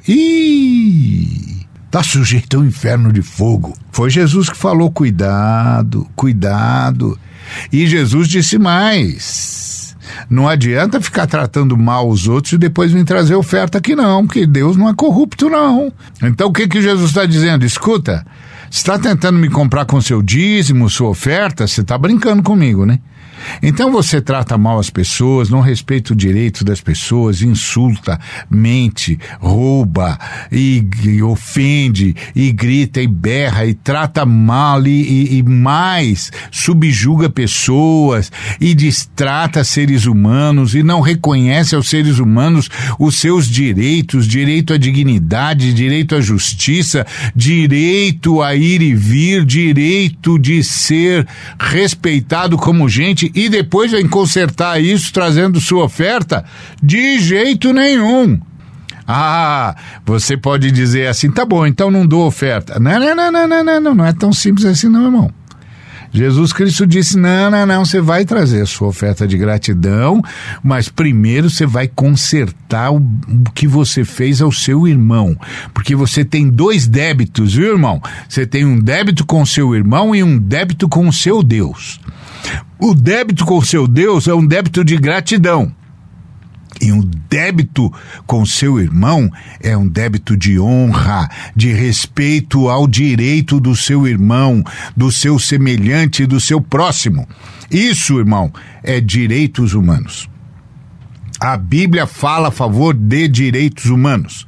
está 1.85 2.01
sujeito 2.03 2.57
ao 2.57 2.65
inferno 2.65 3.13
de 3.13 3.21
fogo. 3.21 3.77
Foi 3.91 4.09
Jesus 4.09 4.49
que 4.49 4.57
falou: 4.57 4.89
cuidado, 4.89 6.07
cuidado. 6.15 7.15
E 7.71 7.85
Jesus 7.85 8.27
disse 8.27 8.57
mais. 8.57 9.78
Não 10.29 10.47
adianta 10.47 11.01
ficar 11.01 11.27
tratando 11.27 11.77
mal 11.77 12.07
os 12.07 12.27
outros 12.27 12.53
e 12.53 12.57
depois 12.57 12.91
vir 12.91 13.03
trazer 13.05 13.35
oferta 13.35 13.77
aqui, 13.77 13.95
não, 13.95 14.25
porque 14.25 14.45
Deus 14.45 14.77
não 14.77 14.89
é 14.89 14.93
corrupto, 14.93 15.49
não. 15.49 15.91
Então 16.23 16.47
o 16.47 16.53
que, 16.53 16.67
que 16.67 16.81
Jesus 16.81 17.09
está 17.09 17.25
dizendo? 17.25 17.65
Escuta, 17.65 18.25
está 18.69 18.97
tentando 18.97 19.39
me 19.39 19.49
comprar 19.49 19.85
com 19.85 20.01
seu 20.01 20.21
dízimo, 20.21 20.89
sua 20.89 21.09
oferta? 21.09 21.67
Você 21.67 21.81
está 21.81 21.97
brincando 21.97 22.43
comigo, 22.43 22.85
né? 22.85 22.99
Então 23.61 23.91
você 23.91 24.21
trata 24.21 24.57
mal 24.57 24.79
as 24.79 24.89
pessoas, 24.89 25.49
não 25.49 25.61
respeita 25.61 26.13
o 26.13 26.15
direito 26.15 26.63
das 26.63 26.81
pessoas, 26.81 27.41
insulta, 27.41 28.19
mente, 28.49 29.19
rouba 29.39 30.17
e, 30.51 30.85
e 31.03 31.21
ofende 31.21 32.15
e 32.35 32.51
grita 32.51 33.01
e 33.01 33.07
berra 33.07 33.65
e 33.65 33.73
trata 33.73 34.25
mal 34.25 34.85
e, 34.85 34.89
e, 34.89 35.37
e 35.37 35.43
mais 35.43 36.31
subjuga 36.51 37.29
pessoas 37.29 38.31
e 38.59 38.73
distrata 38.73 39.63
seres 39.63 40.05
humanos 40.05 40.75
e 40.75 40.83
não 40.83 41.01
reconhece 41.01 41.75
aos 41.75 41.89
seres 41.89 42.19
humanos 42.19 42.69
os 42.97 43.19
seus 43.19 43.47
direitos, 43.49 44.27
direito 44.27 44.73
à 44.73 44.77
dignidade, 44.77 45.73
direito 45.73 46.15
à 46.15 46.21
justiça, 46.21 47.05
direito 47.35 48.41
a 48.41 48.55
ir 48.55 48.81
e 48.81 48.93
vir, 48.93 49.45
direito 49.45 50.37
de 50.37 50.63
ser 50.63 51.27
respeitado 51.59 52.57
como 52.57 52.89
gente 52.89 53.31
e 53.45 53.49
depois 53.49 53.91
vem 53.91 54.07
consertar 54.07 54.81
isso 54.81 55.13
trazendo 55.13 55.61
sua 55.61 55.85
oferta? 55.85 56.43
De 56.81 57.19
jeito 57.19 57.71
nenhum. 57.71 58.39
Ah, 59.07 59.75
você 60.05 60.37
pode 60.37 60.69
dizer 60.71 61.07
assim, 61.07 61.31
tá 61.31 61.45
bom, 61.45 61.65
então 61.65 61.89
não 61.89 62.05
dou 62.05 62.27
oferta. 62.27 62.79
Não, 62.79 62.99
não, 62.99 63.15
não, 63.15 63.31
não, 63.31 63.47
não, 63.47 63.63
não, 63.63 63.81
não, 63.81 63.95
não 63.95 64.05
é 64.05 64.13
tão 64.13 64.31
simples 64.31 64.65
assim 64.65 64.87
não, 64.87 65.05
irmão. 65.05 65.33
Jesus 66.11 66.51
Cristo 66.51 66.87
disse: 66.87 67.17
não, 67.17 67.51
não, 67.51 67.65
não, 67.65 67.85
você 67.85 68.01
vai 68.01 68.25
trazer 68.25 68.61
a 68.61 68.65
sua 68.65 68.87
oferta 68.87 69.27
de 69.27 69.37
gratidão, 69.37 70.21
mas 70.63 70.89
primeiro 70.89 71.49
você 71.49 71.65
vai 71.65 71.87
consertar 71.87 72.91
o, 72.91 73.01
que 73.53 73.67
você 73.67 74.03
fez 74.03 74.41
ao 74.41 74.51
seu 74.51 74.87
irmão. 74.87 75.37
Porque 75.73 75.95
você 75.95 76.25
tem 76.25 76.49
dois 76.49 76.87
débitos, 76.87 77.53
viu, 77.53 77.71
irmão? 77.71 78.01
Você 78.27 78.45
tem 78.45 78.65
um 78.65 78.79
débito 78.79 79.25
com 79.25 79.45
seu 79.45 79.75
irmão 79.75 80.15
e 80.15 80.23
um 80.23 80.37
débito 80.37 80.89
com 80.89 81.07
o 81.07 81.13
seu 81.13 81.43
Deus. 81.43 81.99
O 82.81 82.95
débito 82.95 83.45
com 83.45 83.61
seu 83.61 83.85
Deus 83.85 84.25
é 84.25 84.33
um 84.33 84.45
débito 84.45 84.85
de 84.85 84.95
gratidão. 84.95 85.75
E 86.79 86.93
um 86.93 87.01
débito 87.29 87.91
com 88.25 88.45
seu 88.45 88.79
irmão 88.79 89.29
é 89.59 89.75
um 89.75 89.85
débito 89.85 90.37
de 90.37 90.57
honra, 90.57 91.29
de 91.53 91.73
respeito 91.73 92.69
ao 92.69 92.87
direito 92.87 93.59
do 93.59 93.75
seu 93.75 94.07
irmão, 94.07 94.63
do 94.95 95.11
seu 95.11 95.37
semelhante, 95.37 96.25
do 96.25 96.39
seu 96.39 96.61
próximo. 96.61 97.27
Isso, 97.69 98.17
irmão, 98.17 98.49
é 98.81 99.01
direitos 99.01 99.73
humanos. 99.73 100.29
A 101.37 101.57
Bíblia 101.57 102.07
fala 102.07 102.47
a 102.47 102.51
favor 102.51 102.93
de 102.93 103.27
direitos 103.27 103.87
humanos. 103.87 104.47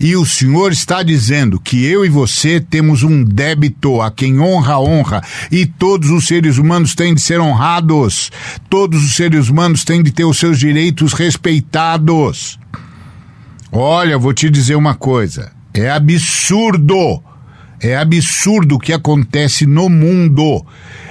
E 0.00 0.16
o 0.16 0.24
Senhor 0.24 0.72
está 0.72 1.02
dizendo 1.02 1.60
que 1.60 1.84
eu 1.84 2.04
e 2.04 2.08
você 2.08 2.60
temos 2.60 3.02
um 3.02 3.24
débito 3.24 4.00
a 4.00 4.10
quem 4.10 4.40
honra, 4.40 4.78
honra. 4.78 5.22
E 5.50 5.66
todos 5.66 6.10
os 6.10 6.26
seres 6.26 6.58
humanos 6.58 6.94
têm 6.94 7.14
de 7.14 7.20
ser 7.20 7.40
honrados. 7.40 8.30
Todos 8.68 9.04
os 9.04 9.14
seres 9.14 9.48
humanos 9.48 9.84
têm 9.84 10.02
de 10.02 10.10
ter 10.10 10.24
os 10.24 10.38
seus 10.38 10.58
direitos 10.58 11.12
respeitados. 11.12 12.58
Olha, 13.70 14.18
vou 14.18 14.32
te 14.32 14.50
dizer 14.50 14.76
uma 14.76 14.94
coisa. 14.94 15.52
É 15.72 15.90
absurdo. 15.90 17.22
É 17.80 17.96
absurdo 17.96 18.76
o 18.76 18.78
que 18.78 18.92
acontece 18.92 19.66
no 19.66 19.88
mundo 19.88 20.64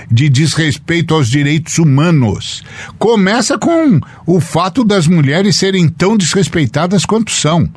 de 0.09 0.29
desrespeito 0.29 1.13
aos 1.13 1.29
direitos 1.29 1.77
humanos. 1.77 2.63
Começa 2.97 3.57
com 3.57 3.99
o 4.25 4.39
fato 4.39 4.83
das 4.83 5.07
mulheres 5.07 5.55
serem 5.55 5.89
tão 5.89 6.15
desrespeitadas 6.15 7.05
quanto 7.05 7.31
são. 7.31 7.69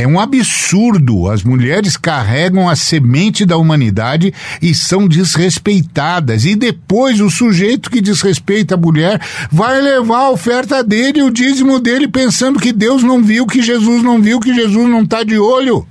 É 0.00 0.06
um 0.06 0.18
absurdo. 0.18 1.28
As 1.28 1.44
mulheres 1.44 1.94
carregam 1.94 2.70
a 2.70 2.74
semente 2.74 3.44
da 3.44 3.58
humanidade 3.58 4.32
e 4.62 4.74
são 4.74 5.06
desrespeitadas. 5.06 6.46
E 6.46 6.56
depois 6.56 7.20
o 7.20 7.28
sujeito 7.28 7.90
que 7.90 8.00
desrespeita 8.00 8.76
a 8.76 8.78
mulher 8.78 9.20
vai 9.52 9.78
levar 9.78 10.20
a 10.20 10.30
oferta 10.30 10.82
dele, 10.82 11.22
o 11.22 11.30
dízimo 11.30 11.78
dele, 11.78 12.08
pensando 12.08 12.58
que 12.58 12.72
Deus 12.72 13.02
não 13.02 13.22
viu, 13.22 13.46
que 13.46 13.60
Jesus 13.60 14.02
não 14.02 14.22
viu, 14.22 14.40
que 14.40 14.54
Jesus 14.54 14.88
não 14.88 15.02
está 15.02 15.22
de 15.22 15.38
olho. 15.38 15.86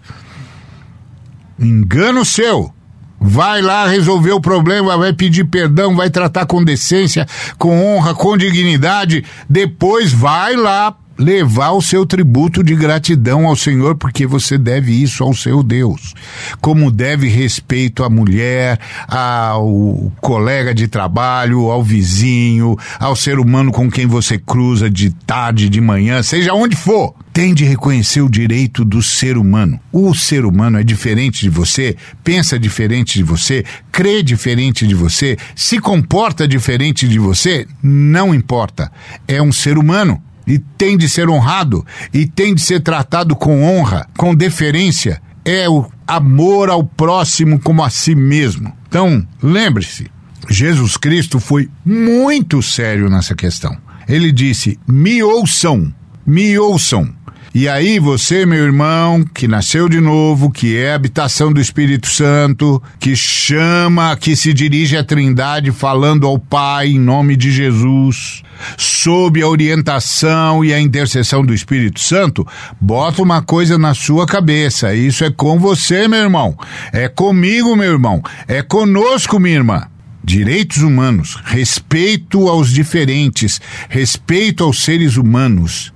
Engano 1.60 2.26
seu. 2.26 2.74
Vai 3.22 3.62
lá 3.62 3.88
resolver 3.88 4.32
o 4.32 4.42
problema, 4.42 4.98
vai 4.98 5.14
pedir 5.14 5.44
perdão, 5.44 5.96
vai 5.96 6.10
tratar 6.10 6.48
com 6.48 6.64
decência, 6.64 7.28
com 7.60 7.80
honra, 7.80 8.16
com 8.16 8.36
dignidade. 8.36 9.24
Depois 9.48 10.12
vai 10.12 10.56
lá 10.56 10.98
levar 11.20 11.72
o 11.72 11.82
seu 11.82 12.06
tributo 12.06 12.64
de 12.64 12.74
gratidão 12.74 13.46
ao 13.46 13.56
Senhor, 13.56 13.96
porque 13.96 14.26
você 14.26 14.58
deve 14.58 14.94
isso 14.94 15.22
ao 15.22 15.34
seu 15.34 15.62
Deus. 15.62 16.14
Como 16.62 16.90
deve 16.90 17.28
respeito 17.28 18.06
à 18.06 18.10
mulher, 18.10 18.80
ao 19.06 20.12
colega 20.22 20.74
de 20.74 20.88
trabalho, 20.88 21.70
ao 21.70 21.84
vizinho, 21.84 22.78
ao 22.98 23.18
ser 23.18 23.38
humano 23.38 23.70
com 23.70 23.92
quem 23.92 24.08
você 24.08 24.38
cruza 24.38 24.90
de 24.90 25.10
tarde, 25.10 25.68
de 25.68 25.82
manhã, 25.82 26.24
seja 26.24 26.54
onde 26.54 26.78
for. 26.78 27.14
Tem 27.34 27.54
de 27.54 27.64
reconhecer 27.64 28.22
o 28.22 28.30
direito 28.30 28.84
do 28.84 29.02
ser 29.02 29.38
humano. 29.38 29.80
O 29.92 30.14
ser 30.14 30.46
humano 30.46 30.80
é 30.80 30.84
diferente 30.84 31.42
de 31.42 31.50
você, 31.50 31.96
pensa 32.24 32.58
diferente 32.58 33.14
de 33.14 33.24
você, 33.24 33.64
crê 33.92 34.24
diferente 34.24 34.88
de 34.88 34.96
você, 34.96 35.38
se 35.56 35.80
comporta 35.80 36.48
diferente 36.48 37.08
de 37.08 37.20
você, 37.20 37.68
não 37.84 38.34
importa. 38.34 38.92
É 39.28 39.42
um 39.42 39.52
ser 39.52 39.78
humano 39.78 40.22
e 40.50 40.58
tem 40.58 40.98
de 40.98 41.08
ser 41.08 41.30
honrado 41.30 41.86
e 42.12 42.26
tem 42.26 42.56
de 42.56 42.62
ser 42.62 42.82
tratado 42.82 43.36
com 43.36 43.64
honra, 43.64 44.08
com 44.18 44.34
deferência. 44.34 45.22
É 45.46 45.70
o 45.70 45.86
amor 46.08 46.70
ao 46.70 46.84
próximo 46.84 47.60
como 47.60 47.84
a 47.84 47.90
si 47.90 48.16
mesmo. 48.16 48.74
Então, 48.88 49.26
lembre-se, 49.42 50.08
Jesus 50.50 50.98
Cristo 50.98 51.40
foi 51.40 51.70
muito 51.86 52.62
sério 52.64 53.10
nessa 53.10 53.36
questão. 53.36 53.78
Ele 54.08 54.32
disse: 54.32 54.80
me 54.88 55.22
ouçam, 55.22 55.94
me 56.26 56.58
ouçam. 56.58 57.14
E 57.54 57.68
aí 57.68 57.98
você, 58.00 58.46
meu 58.46 58.64
irmão, 58.64 59.24
que 59.24 59.48
nasceu 59.48 59.90
de 59.90 60.00
novo, 60.00 60.52
que 60.52 60.78
é 60.78 60.94
habitação 60.94 61.52
do 61.52 61.60
Espírito 61.60 62.08
Santo, 62.08 62.82
que 63.00 63.16
chama, 63.16 64.16
que 64.16 64.36
se 64.36 64.54
dirige 64.54 64.96
à 64.96 65.04
Trindade 65.04 65.72
falando 65.72 66.28
ao 66.28 66.38
Pai 66.38 66.90
em 66.90 67.00
nome 67.00 67.36
de 67.36 67.52
Jesus, 67.52 68.44
sob 68.78 69.42
a 69.42 69.48
orientação 69.48 70.64
e 70.64 70.74
a 70.74 70.80
intercessão 70.80 71.46
do 71.46 71.54
Espírito 71.54 72.00
Santo, 72.00 72.46
bota 72.80 73.22
uma 73.22 73.42
coisa 73.42 73.78
na 73.78 73.94
sua 73.94 74.26
cabeça. 74.26 74.94
Isso 74.94 75.24
é 75.24 75.32
com 75.32 75.60
você, 75.60 76.08
meu 76.08 76.20
irmão. 76.20 76.58
É 76.92 77.08
comigo, 77.08 77.76
meu 77.76 77.92
irmão. 77.92 78.22
É 78.48 78.62
conosco, 78.62 79.40
minha 79.40 79.56
irmã 79.56 79.84
direitos 80.22 80.84
humanos, 80.84 81.42
respeito 81.44 82.50
aos 82.50 82.70
diferentes, 82.70 83.60
respeito 83.90 84.64
aos 84.64 84.84
seres 84.84 85.18
humanos. 85.18 85.92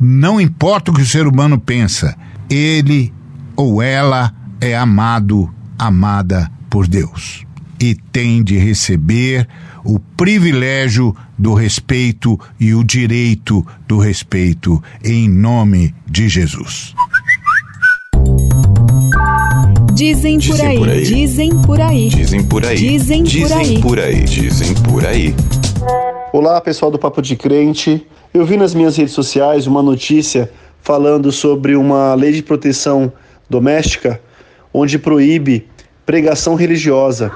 Não 0.00 0.40
importa 0.40 0.90
o 0.90 0.94
que 0.94 1.02
o 1.02 1.06
ser 1.06 1.28
humano 1.28 1.60
pensa, 1.60 2.16
ele 2.50 3.12
ou 3.54 3.80
ela 3.80 4.34
é 4.60 4.76
amado, 4.76 5.52
amada 5.78 6.50
por 6.68 6.88
Deus. 6.88 7.44
E 7.78 7.94
tem 7.94 8.42
de 8.42 8.56
receber 8.58 9.46
o 9.84 9.98
privilégio 9.98 11.14
do 11.38 11.54
respeito 11.54 12.38
e 12.58 12.74
o 12.74 12.84
direito 12.84 13.66
do 13.86 13.98
respeito 13.98 14.82
em 15.04 15.28
nome 15.28 15.94
de 16.06 16.28
Jesus. 16.28 16.94
Dizem 19.94 20.38
por, 20.38 20.56
dizem 20.56 20.68
aí, 20.68 20.78
por 20.78 20.88
aí, 20.88 21.04
dizem 21.04 21.62
por 21.62 21.80
aí, 21.80 22.08
dizem 22.08 22.44
por 22.44 22.64
aí, 22.64 22.76
dizem 22.76 23.24
por 23.24 23.52
aí, 23.52 23.64
dizem 23.64 23.80
por 23.80 24.00
aí, 24.00 24.24
dizem 24.24 24.74
por 24.74 25.06
aí. 25.06 25.34
Olá, 26.32 26.60
pessoal 26.60 26.90
do 26.90 26.98
Papo 26.98 27.20
de 27.20 27.36
Crente. 27.36 28.06
Eu 28.32 28.46
vi 28.46 28.56
nas 28.56 28.74
minhas 28.74 28.96
redes 28.96 29.12
sociais 29.12 29.66
uma 29.66 29.82
notícia 29.82 30.50
falando 30.80 31.30
sobre 31.30 31.76
uma 31.76 32.14
lei 32.14 32.32
de 32.32 32.42
proteção 32.42 33.12
doméstica 33.48 34.20
onde 34.72 34.98
proíbe 34.98 35.68
pregação 36.06 36.54
religiosa. 36.54 37.30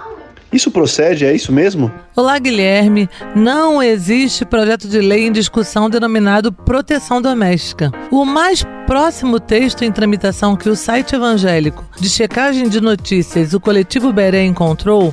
Isso 0.53 0.71
procede? 0.71 1.25
É 1.25 1.35
isso 1.35 1.53
mesmo? 1.53 1.91
Olá, 2.15 2.39
Guilherme. 2.39 3.09
Não 3.35 3.83
existe 3.83 4.45
projeto 4.45 4.89
de 4.89 5.01
lei 5.01 5.27
em 5.27 5.33
discussão 5.33 5.91
denominado 5.91 6.53
proteção 6.53 7.21
doméstica. 7.21 7.91
O 8.11 8.25
mais 8.25 8.65
próximo 8.87 9.41
texto 9.41 9.83
em 9.83 9.91
tramitação 9.91 10.57
que 10.57 10.69
o 10.69 10.77
site 10.77 11.15
evangélico 11.17 11.85
de 12.01 12.09
checagem 12.09 12.69
de 12.69 12.81
notícias, 12.81 13.53
o 13.53 13.61
coletivo 13.61 14.13
Beré, 14.13 14.45
encontrou 14.45 15.13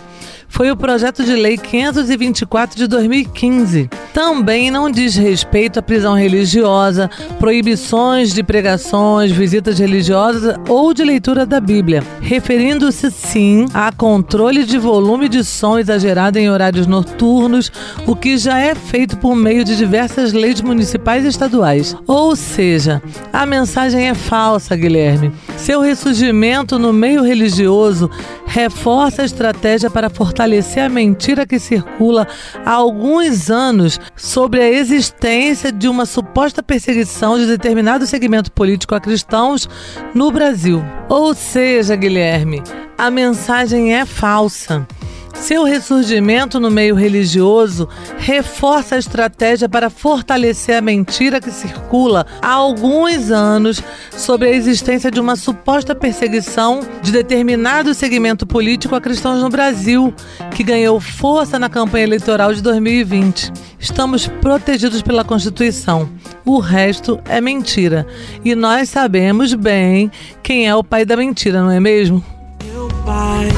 foi 0.54 0.70
o 0.70 0.78
projeto 0.78 1.24
de 1.24 1.36
lei 1.36 1.58
524 1.58 2.78
de 2.78 2.86
2015. 2.86 3.89
Também 4.13 4.70
não 4.70 4.92
diz 4.92 5.16
respeito 5.16 5.80
à 5.80 5.82
prisão 5.82 6.13
religiosa, 6.13 7.10
proibições 7.39 8.32
de 8.32 8.44
pregações, 8.44 9.32
visitas 9.32 9.80
religiosas 9.80 10.56
ou 10.70 10.94
de 10.94 11.04
leitura 11.04 11.44
da 11.44 11.60
Bíblia, 11.60 12.04
referindo-se 12.22 13.10
sim 13.10 13.66
a 13.74 13.92
controle 13.92 14.63
de 14.63 14.78
volume 14.78 15.28
de 15.28 15.44
som 15.44 15.80
exagerado 15.80 16.38
em 16.38 16.52
horários 16.52 16.86
noturnos, 16.86 17.72
o 18.06 18.16
que 18.16 18.38
já 18.38 18.60
é 18.60 18.76
feito 18.76 19.18
por 19.18 19.36
meio 19.36 19.63
de 19.63 19.76
diversas 19.76 20.34
leis 20.34 20.62
municipais 20.62 21.26
e 21.26 21.30
estaduais. 21.30 21.98
Ou 22.06 22.36
seja, 22.36 23.02
a 23.34 23.44
mensagem 23.48 24.08
é 24.08 24.13
falsa, 24.13 24.76
Guilherme. 24.76 25.32
Seu 25.58 25.82
ressurgimento 25.82 26.78
no 26.78 26.94
meio 26.94 27.24
religioso 27.24 28.08
reforça 28.46 29.24
a 29.24 29.26
estratégia 29.26 29.89
para 29.89 30.12
fortalecer 30.12 30.42
a 30.79 30.89
mentira 30.89 31.45
que 31.45 31.60
circula 31.60 32.27
há 32.65 32.71
alguns 32.71 33.49
anos 33.49 33.99
sobre 34.15 34.62
a 34.62 34.69
existência 34.69 35.71
de 35.71 35.88
uma 35.88 36.06
suposta 36.06 36.62
perseguição 36.62 37.38
de 37.38 37.45
determinado 37.45 38.06
segmento 38.06 38.51
político 38.51 38.95
a 38.95 38.99
cristãos 38.99 39.69
no 40.13 40.32
Brasil. 40.32 40.84
Ou 41.10 41.34
seja, 41.34 41.95
Guilherme, 41.95 42.62
a 42.97 43.10
mensagem 43.10 43.95
é 43.95 44.06
falsa. 44.06 44.88
Seu 45.34 45.63
ressurgimento 45.63 46.60
no 46.60 46.72
meio 46.72 46.96
religioso 46.96 47.89
reforça 48.17 48.96
a 48.96 48.98
estratégia 48.98 49.67
para 49.67 49.89
fortalecer 49.89 50.78
a 50.78 50.82
mentira 50.82 51.41
que 51.41 51.52
circula 51.52 52.26
há 52.41 52.52
alguns 52.52 53.30
anos 53.30 53.84
sobre 54.12 54.48
a 54.50 54.52
existência 54.52 55.12
de 55.12 55.19
uma 55.19 55.36
suposta 55.36 55.93
perseguição 55.93 56.80
de 57.02 57.12
determinado 57.12 57.93
segmento 57.93 58.48
político 58.48 58.96
a 58.96 59.02
cristãos 59.02 59.41
no 59.41 59.50
Brasil, 59.50 60.13
que 60.56 60.63
ganhou 60.63 61.00
força 61.02 61.60
na 61.60 61.67
campanha 61.67 62.06
eleitoral 62.06 62.54
de 62.54 62.62
2020. 62.62 63.52
Estamos 63.80 64.28
protegidos 64.28 65.02
pela 65.02 65.26
Constituição. 65.26 66.10
O 66.46 66.60
resto 66.60 67.19
é 67.26 67.41
mentira. 67.41 68.08
E 68.46 68.56
nós 68.56 68.88
sabemos 68.88 69.54
bem 69.54 70.10
quem 70.41 70.67
é 70.67 70.76
o 70.76 70.84
pai 70.84 71.04
da 71.04 71.17
mentira, 71.17 71.62
não 71.62 71.72
é 71.72 71.80
mesmo? 71.80 72.24
Meu 72.63 72.88
pai 73.06 73.50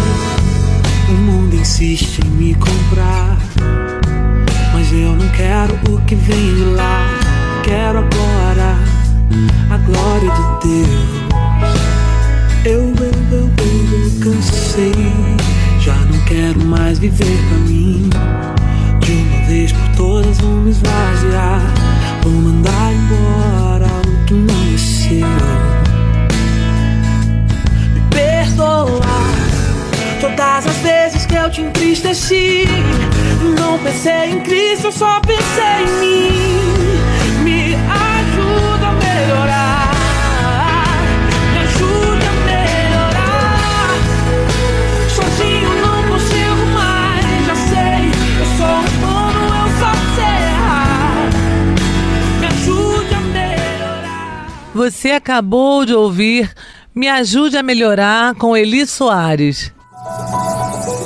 insiste 1.65 2.19
em 2.23 2.29
me 2.29 2.53
comprar. 2.53 3.39
Mas 4.71 4.91
eu 4.93 5.15
não 5.15 5.27
quero 5.29 5.73
o 5.91 5.99
que 6.01 6.13
vem 6.13 6.55
de 6.55 6.63
lá. 6.75 7.07
Quero 7.63 7.99
agora 7.99 8.77
a 9.71 9.77
glória 9.77 10.29
de 10.29 10.67
Deus. 10.67 10.89
Eu, 12.65 12.81
eu, 12.81 13.13
eu, 13.31 13.49
eu, 13.49 14.19
cansei. 14.21 14.93
Já 15.79 15.95
não 15.95 16.19
quero 16.25 16.63
mais 16.65 16.99
viver 16.99 17.35
pra 17.49 17.57
mim. 17.57 18.09
De 18.99 19.11
uma 19.11 19.47
vez 19.47 19.71
por 19.71 19.95
todas 19.97 20.37
vou 20.37 20.61
me 20.61 20.69
esvaziar. 20.69 21.54
Entristeci. 32.15 32.65
Não 33.59 33.77
pensei 33.79 34.31
em 34.31 34.39
Cristo, 34.41 34.91
só 34.91 35.19
pensei 35.21 35.83
em 35.83 35.89
mim. 35.99 37.43
Me 37.43 37.75
ajuda 37.75 38.87
a 38.87 38.93
melhorar. 38.93 39.91
Me 41.51 41.59
ajuda 41.59 42.25
a 42.29 42.35
melhorar. 42.45 43.89
Sozinho 45.09 45.69
não 45.81 46.03
consigo 46.09 46.65
mais, 46.73 47.45
já 47.45 47.55
sei. 47.55 48.11
Eu 48.39 48.45
sou 48.57 48.77
humano, 48.95 49.41
eu 49.61 49.67
só 49.79 49.91
sei. 50.15 50.43
Me 52.39 52.47
ajude 52.47 53.13
a 53.13 53.19
melhorar. 53.19 54.47
Você 54.73 55.11
acabou 55.11 55.85
de 55.85 55.93
ouvir 55.93 56.49
Me 56.93 57.09
Ajude 57.09 57.57
a 57.57 57.63
Melhorar 57.63 58.35
com 58.35 58.55
Eli 58.55 58.87
Soares. 58.87 59.74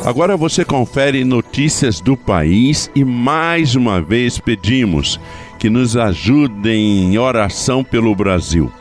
Agora 0.05 0.37
você 0.37 0.63
confere 0.63 1.23
notícias 1.23 1.99
do 1.99 2.15
país 2.15 2.89
e 2.95 3.03
mais 3.03 3.75
uma 3.75 4.01
vez 4.01 4.39
pedimos 4.39 5.19
que 5.59 5.69
nos 5.69 5.97
ajudem 5.97 7.11
em 7.13 7.17
oração 7.17 7.83
pelo 7.83 8.15
Brasil. 8.15 8.71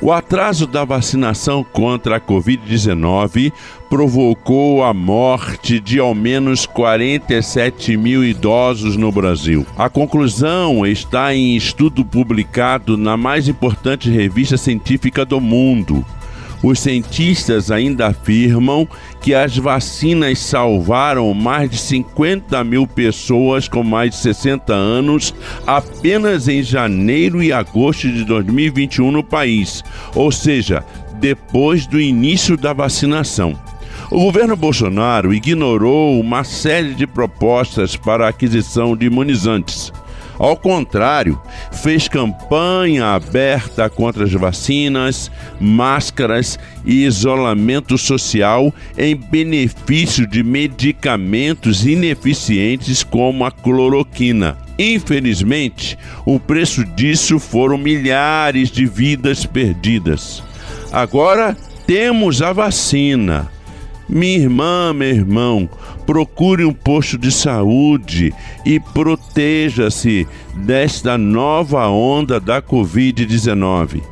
O 0.00 0.10
atraso 0.10 0.66
da 0.66 0.84
vacinação 0.84 1.62
contra 1.62 2.16
a 2.16 2.20
Covid-19 2.20 3.52
provocou 3.88 4.82
a 4.82 4.92
morte 4.92 5.78
de 5.78 5.98
ao 6.00 6.12
menos 6.14 6.66
47 6.66 7.96
mil 7.96 8.24
idosos 8.24 8.96
no 8.96 9.12
Brasil. 9.12 9.64
A 9.76 9.88
conclusão 9.88 10.84
está 10.84 11.32
em 11.34 11.56
estudo 11.56 12.04
publicado 12.04 12.96
na 12.96 13.16
mais 13.16 13.46
importante 13.46 14.10
revista 14.10 14.56
científica 14.56 15.24
do 15.24 15.40
mundo, 15.40 16.04
os 16.62 16.78
cientistas 16.78 17.70
ainda 17.70 18.08
afirmam 18.08 18.88
que 19.20 19.34
as 19.34 19.56
vacinas 19.56 20.38
salvaram 20.38 21.32
mais 21.34 21.70
de 21.70 21.78
50 21.78 22.62
mil 22.64 22.86
pessoas 22.86 23.68
com 23.68 23.82
mais 23.82 24.10
de 24.10 24.16
60 24.16 24.72
anos 24.72 25.34
apenas 25.66 26.48
em 26.48 26.62
janeiro 26.62 27.42
e 27.42 27.52
agosto 27.52 28.10
de 28.10 28.24
2021 28.24 29.10
no 29.10 29.24
país, 29.24 29.82
ou 30.14 30.30
seja, 30.30 30.84
depois 31.14 31.86
do 31.86 32.00
início 32.00 32.56
da 32.56 32.72
vacinação. 32.72 33.58
O 34.10 34.20
governo 34.20 34.56
Bolsonaro 34.56 35.32
ignorou 35.32 36.20
uma 36.20 36.44
série 36.44 36.94
de 36.94 37.06
propostas 37.06 37.96
para 37.96 38.26
a 38.26 38.28
aquisição 38.28 38.96
de 38.96 39.06
imunizantes. 39.06 39.92
Ao 40.42 40.56
contrário, 40.56 41.40
fez 41.70 42.08
campanha 42.08 43.14
aberta 43.14 43.88
contra 43.88 44.24
as 44.24 44.32
vacinas, 44.32 45.30
máscaras 45.60 46.58
e 46.84 47.04
isolamento 47.04 47.96
social 47.96 48.74
em 48.98 49.14
benefício 49.14 50.26
de 50.26 50.42
medicamentos 50.42 51.86
ineficientes 51.86 53.04
como 53.04 53.44
a 53.44 53.52
cloroquina. 53.52 54.58
Infelizmente, 54.76 55.96
o 56.26 56.40
preço 56.40 56.84
disso 56.84 57.38
foram 57.38 57.78
milhares 57.78 58.68
de 58.68 58.84
vidas 58.84 59.46
perdidas. 59.46 60.42
Agora 60.90 61.56
temos 61.86 62.42
a 62.42 62.52
vacina. 62.52 63.48
Minha 64.08 64.38
irmã, 64.38 64.92
meu 64.92 65.08
irmão, 65.08 65.70
procure 66.12 66.62
um 66.62 66.74
posto 66.74 67.16
de 67.16 67.32
saúde 67.32 68.34
e 68.66 68.78
proteja-se 68.78 70.28
desta 70.54 71.16
nova 71.16 71.88
onda 71.88 72.38
da 72.38 72.60
Covid-19. 72.60 74.02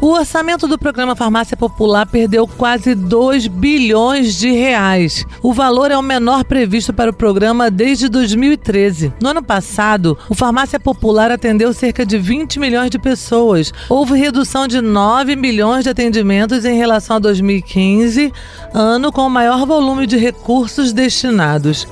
O 0.00 0.12
orçamento 0.12 0.68
do 0.68 0.78
programa 0.78 1.16
Farmácia 1.16 1.56
Popular 1.56 2.06
perdeu 2.06 2.46
quase 2.46 2.94
2 2.94 3.48
bilhões 3.48 4.36
de 4.36 4.48
reais. 4.52 5.26
O 5.42 5.52
valor 5.52 5.90
é 5.90 5.98
o 5.98 6.02
menor 6.02 6.44
previsto 6.44 6.92
para 6.92 7.10
o 7.10 7.12
programa 7.12 7.68
desde 7.68 8.08
2013. 8.08 9.12
No 9.20 9.30
ano 9.30 9.42
passado, 9.42 10.16
o 10.28 10.36
Farmácia 10.36 10.78
Popular 10.78 11.32
atendeu 11.32 11.72
cerca 11.72 12.06
de 12.06 12.16
20 12.16 12.60
milhões 12.60 12.90
de 12.90 12.98
pessoas. 12.98 13.72
Houve 13.88 14.16
redução 14.16 14.68
de 14.68 14.80
9 14.80 15.34
milhões 15.34 15.82
de 15.82 15.90
atendimentos 15.90 16.64
em 16.64 16.76
relação 16.76 17.16
a 17.16 17.18
2015, 17.20 18.32
ano 18.72 19.10
com 19.10 19.26
o 19.26 19.30
maior 19.30 19.66
volume 19.66 20.06
de 20.06 20.16
recursos 20.16 20.92
destinados. 20.92 21.88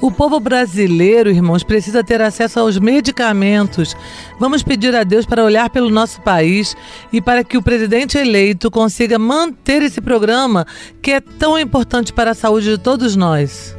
O 0.00 0.12
povo 0.12 0.38
brasileiro, 0.38 1.28
irmãos, 1.28 1.64
precisa 1.64 2.04
ter 2.04 2.20
acesso 2.20 2.60
aos 2.60 2.78
medicamentos. 2.78 3.96
Vamos 4.38 4.62
pedir 4.62 4.94
a 4.94 5.02
Deus 5.02 5.26
para 5.26 5.44
olhar 5.44 5.68
pelo 5.70 5.90
nosso 5.90 6.20
país 6.20 6.76
e 7.12 7.20
para 7.20 7.42
que 7.42 7.58
o 7.58 7.62
presidente 7.62 8.16
eleito 8.16 8.70
consiga 8.70 9.18
manter 9.18 9.82
esse 9.82 10.00
programa 10.00 10.64
que 11.02 11.10
é 11.10 11.20
tão 11.20 11.58
importante 11.58 12.12
para 12.12 12.30
a 12.30 12.34
saúde 12.34 12.70
de 12.70 12.78
todos 12.78 13.16
nós. 13.16 13.76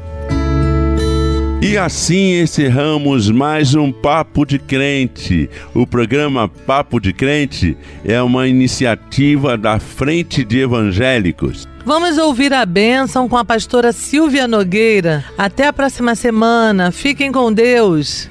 E 1.62 1.78
assim 1.78 2.42
encerramos 2.42 3.30
mais 3.30 3.74
um 3.74 3.92
Papo 3.92 4.46
de 4.46 4.60
Crente. 4.60 5.50
O 5.74 5.86
programa 5.86 6.48
Papo 6.48 7.00
de 7.00 7.14
Crente 7.14 7.78
é 8.04 8.22
uma 8.22 8.48
iniciativa 8.48 9.58
da 9.58 9.80
Frente 9.80 10.44
de 10.44 10.60
Evangélicos. 10.60 11.68
Vamos 11.90 12.20
ouvir 12.20 12.54
a 12.54 12.68
bênção 12.68 13.28
com 13.28 13.36
a 13.36 13.44
pastora 13.44 13.92
Silvia 13.92 14.48
Nogueira. 14.48 15.26
Até 15.36 15.66
a 15.66 15.74
próxima 15.74 16.14
semana. 16.14 16.92
Fiquem 16.92 17.32
com 17.32 17.52
Deus. 17.52 18.30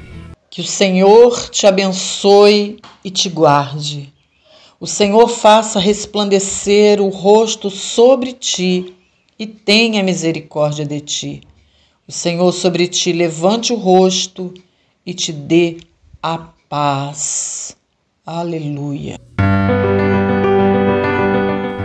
Que 0.48 0.60
o 0.60 0.64
Senhor 0.64 1.50
te 1.50 1.66
abençoe 1.66 2.78
e 3.02 3.10
te 3.10 3.28
guarde. 3.28 4.14
O 4.78 4.86
Senhor 4.86 5.26
faça 5.26 5.80
resplandecer 5.80 7.00
o 7.00 7.08
rosto 7.08 7.68
sobre 7.68 8.32
ti 8.32 8.94
e 9.36 9.44
tenha 9.44 10.04
misericórdia 10.04 10.86
de 10.86 11.00
ti. 11.00 11.40
O 12.06 12.12
Senhor 12.12 12.52
sobre 12.52 12.86
ti 12.86 13.12
levante 13.12 13.72
o 13.72 13.76
rosto 13.76 14.54
e 15.04 15.12
te 15.12 15.32
dê 15.32 15.78
a 16.22 16.38
paz. 16.68 17.76
Aleluia. 18.24 19.18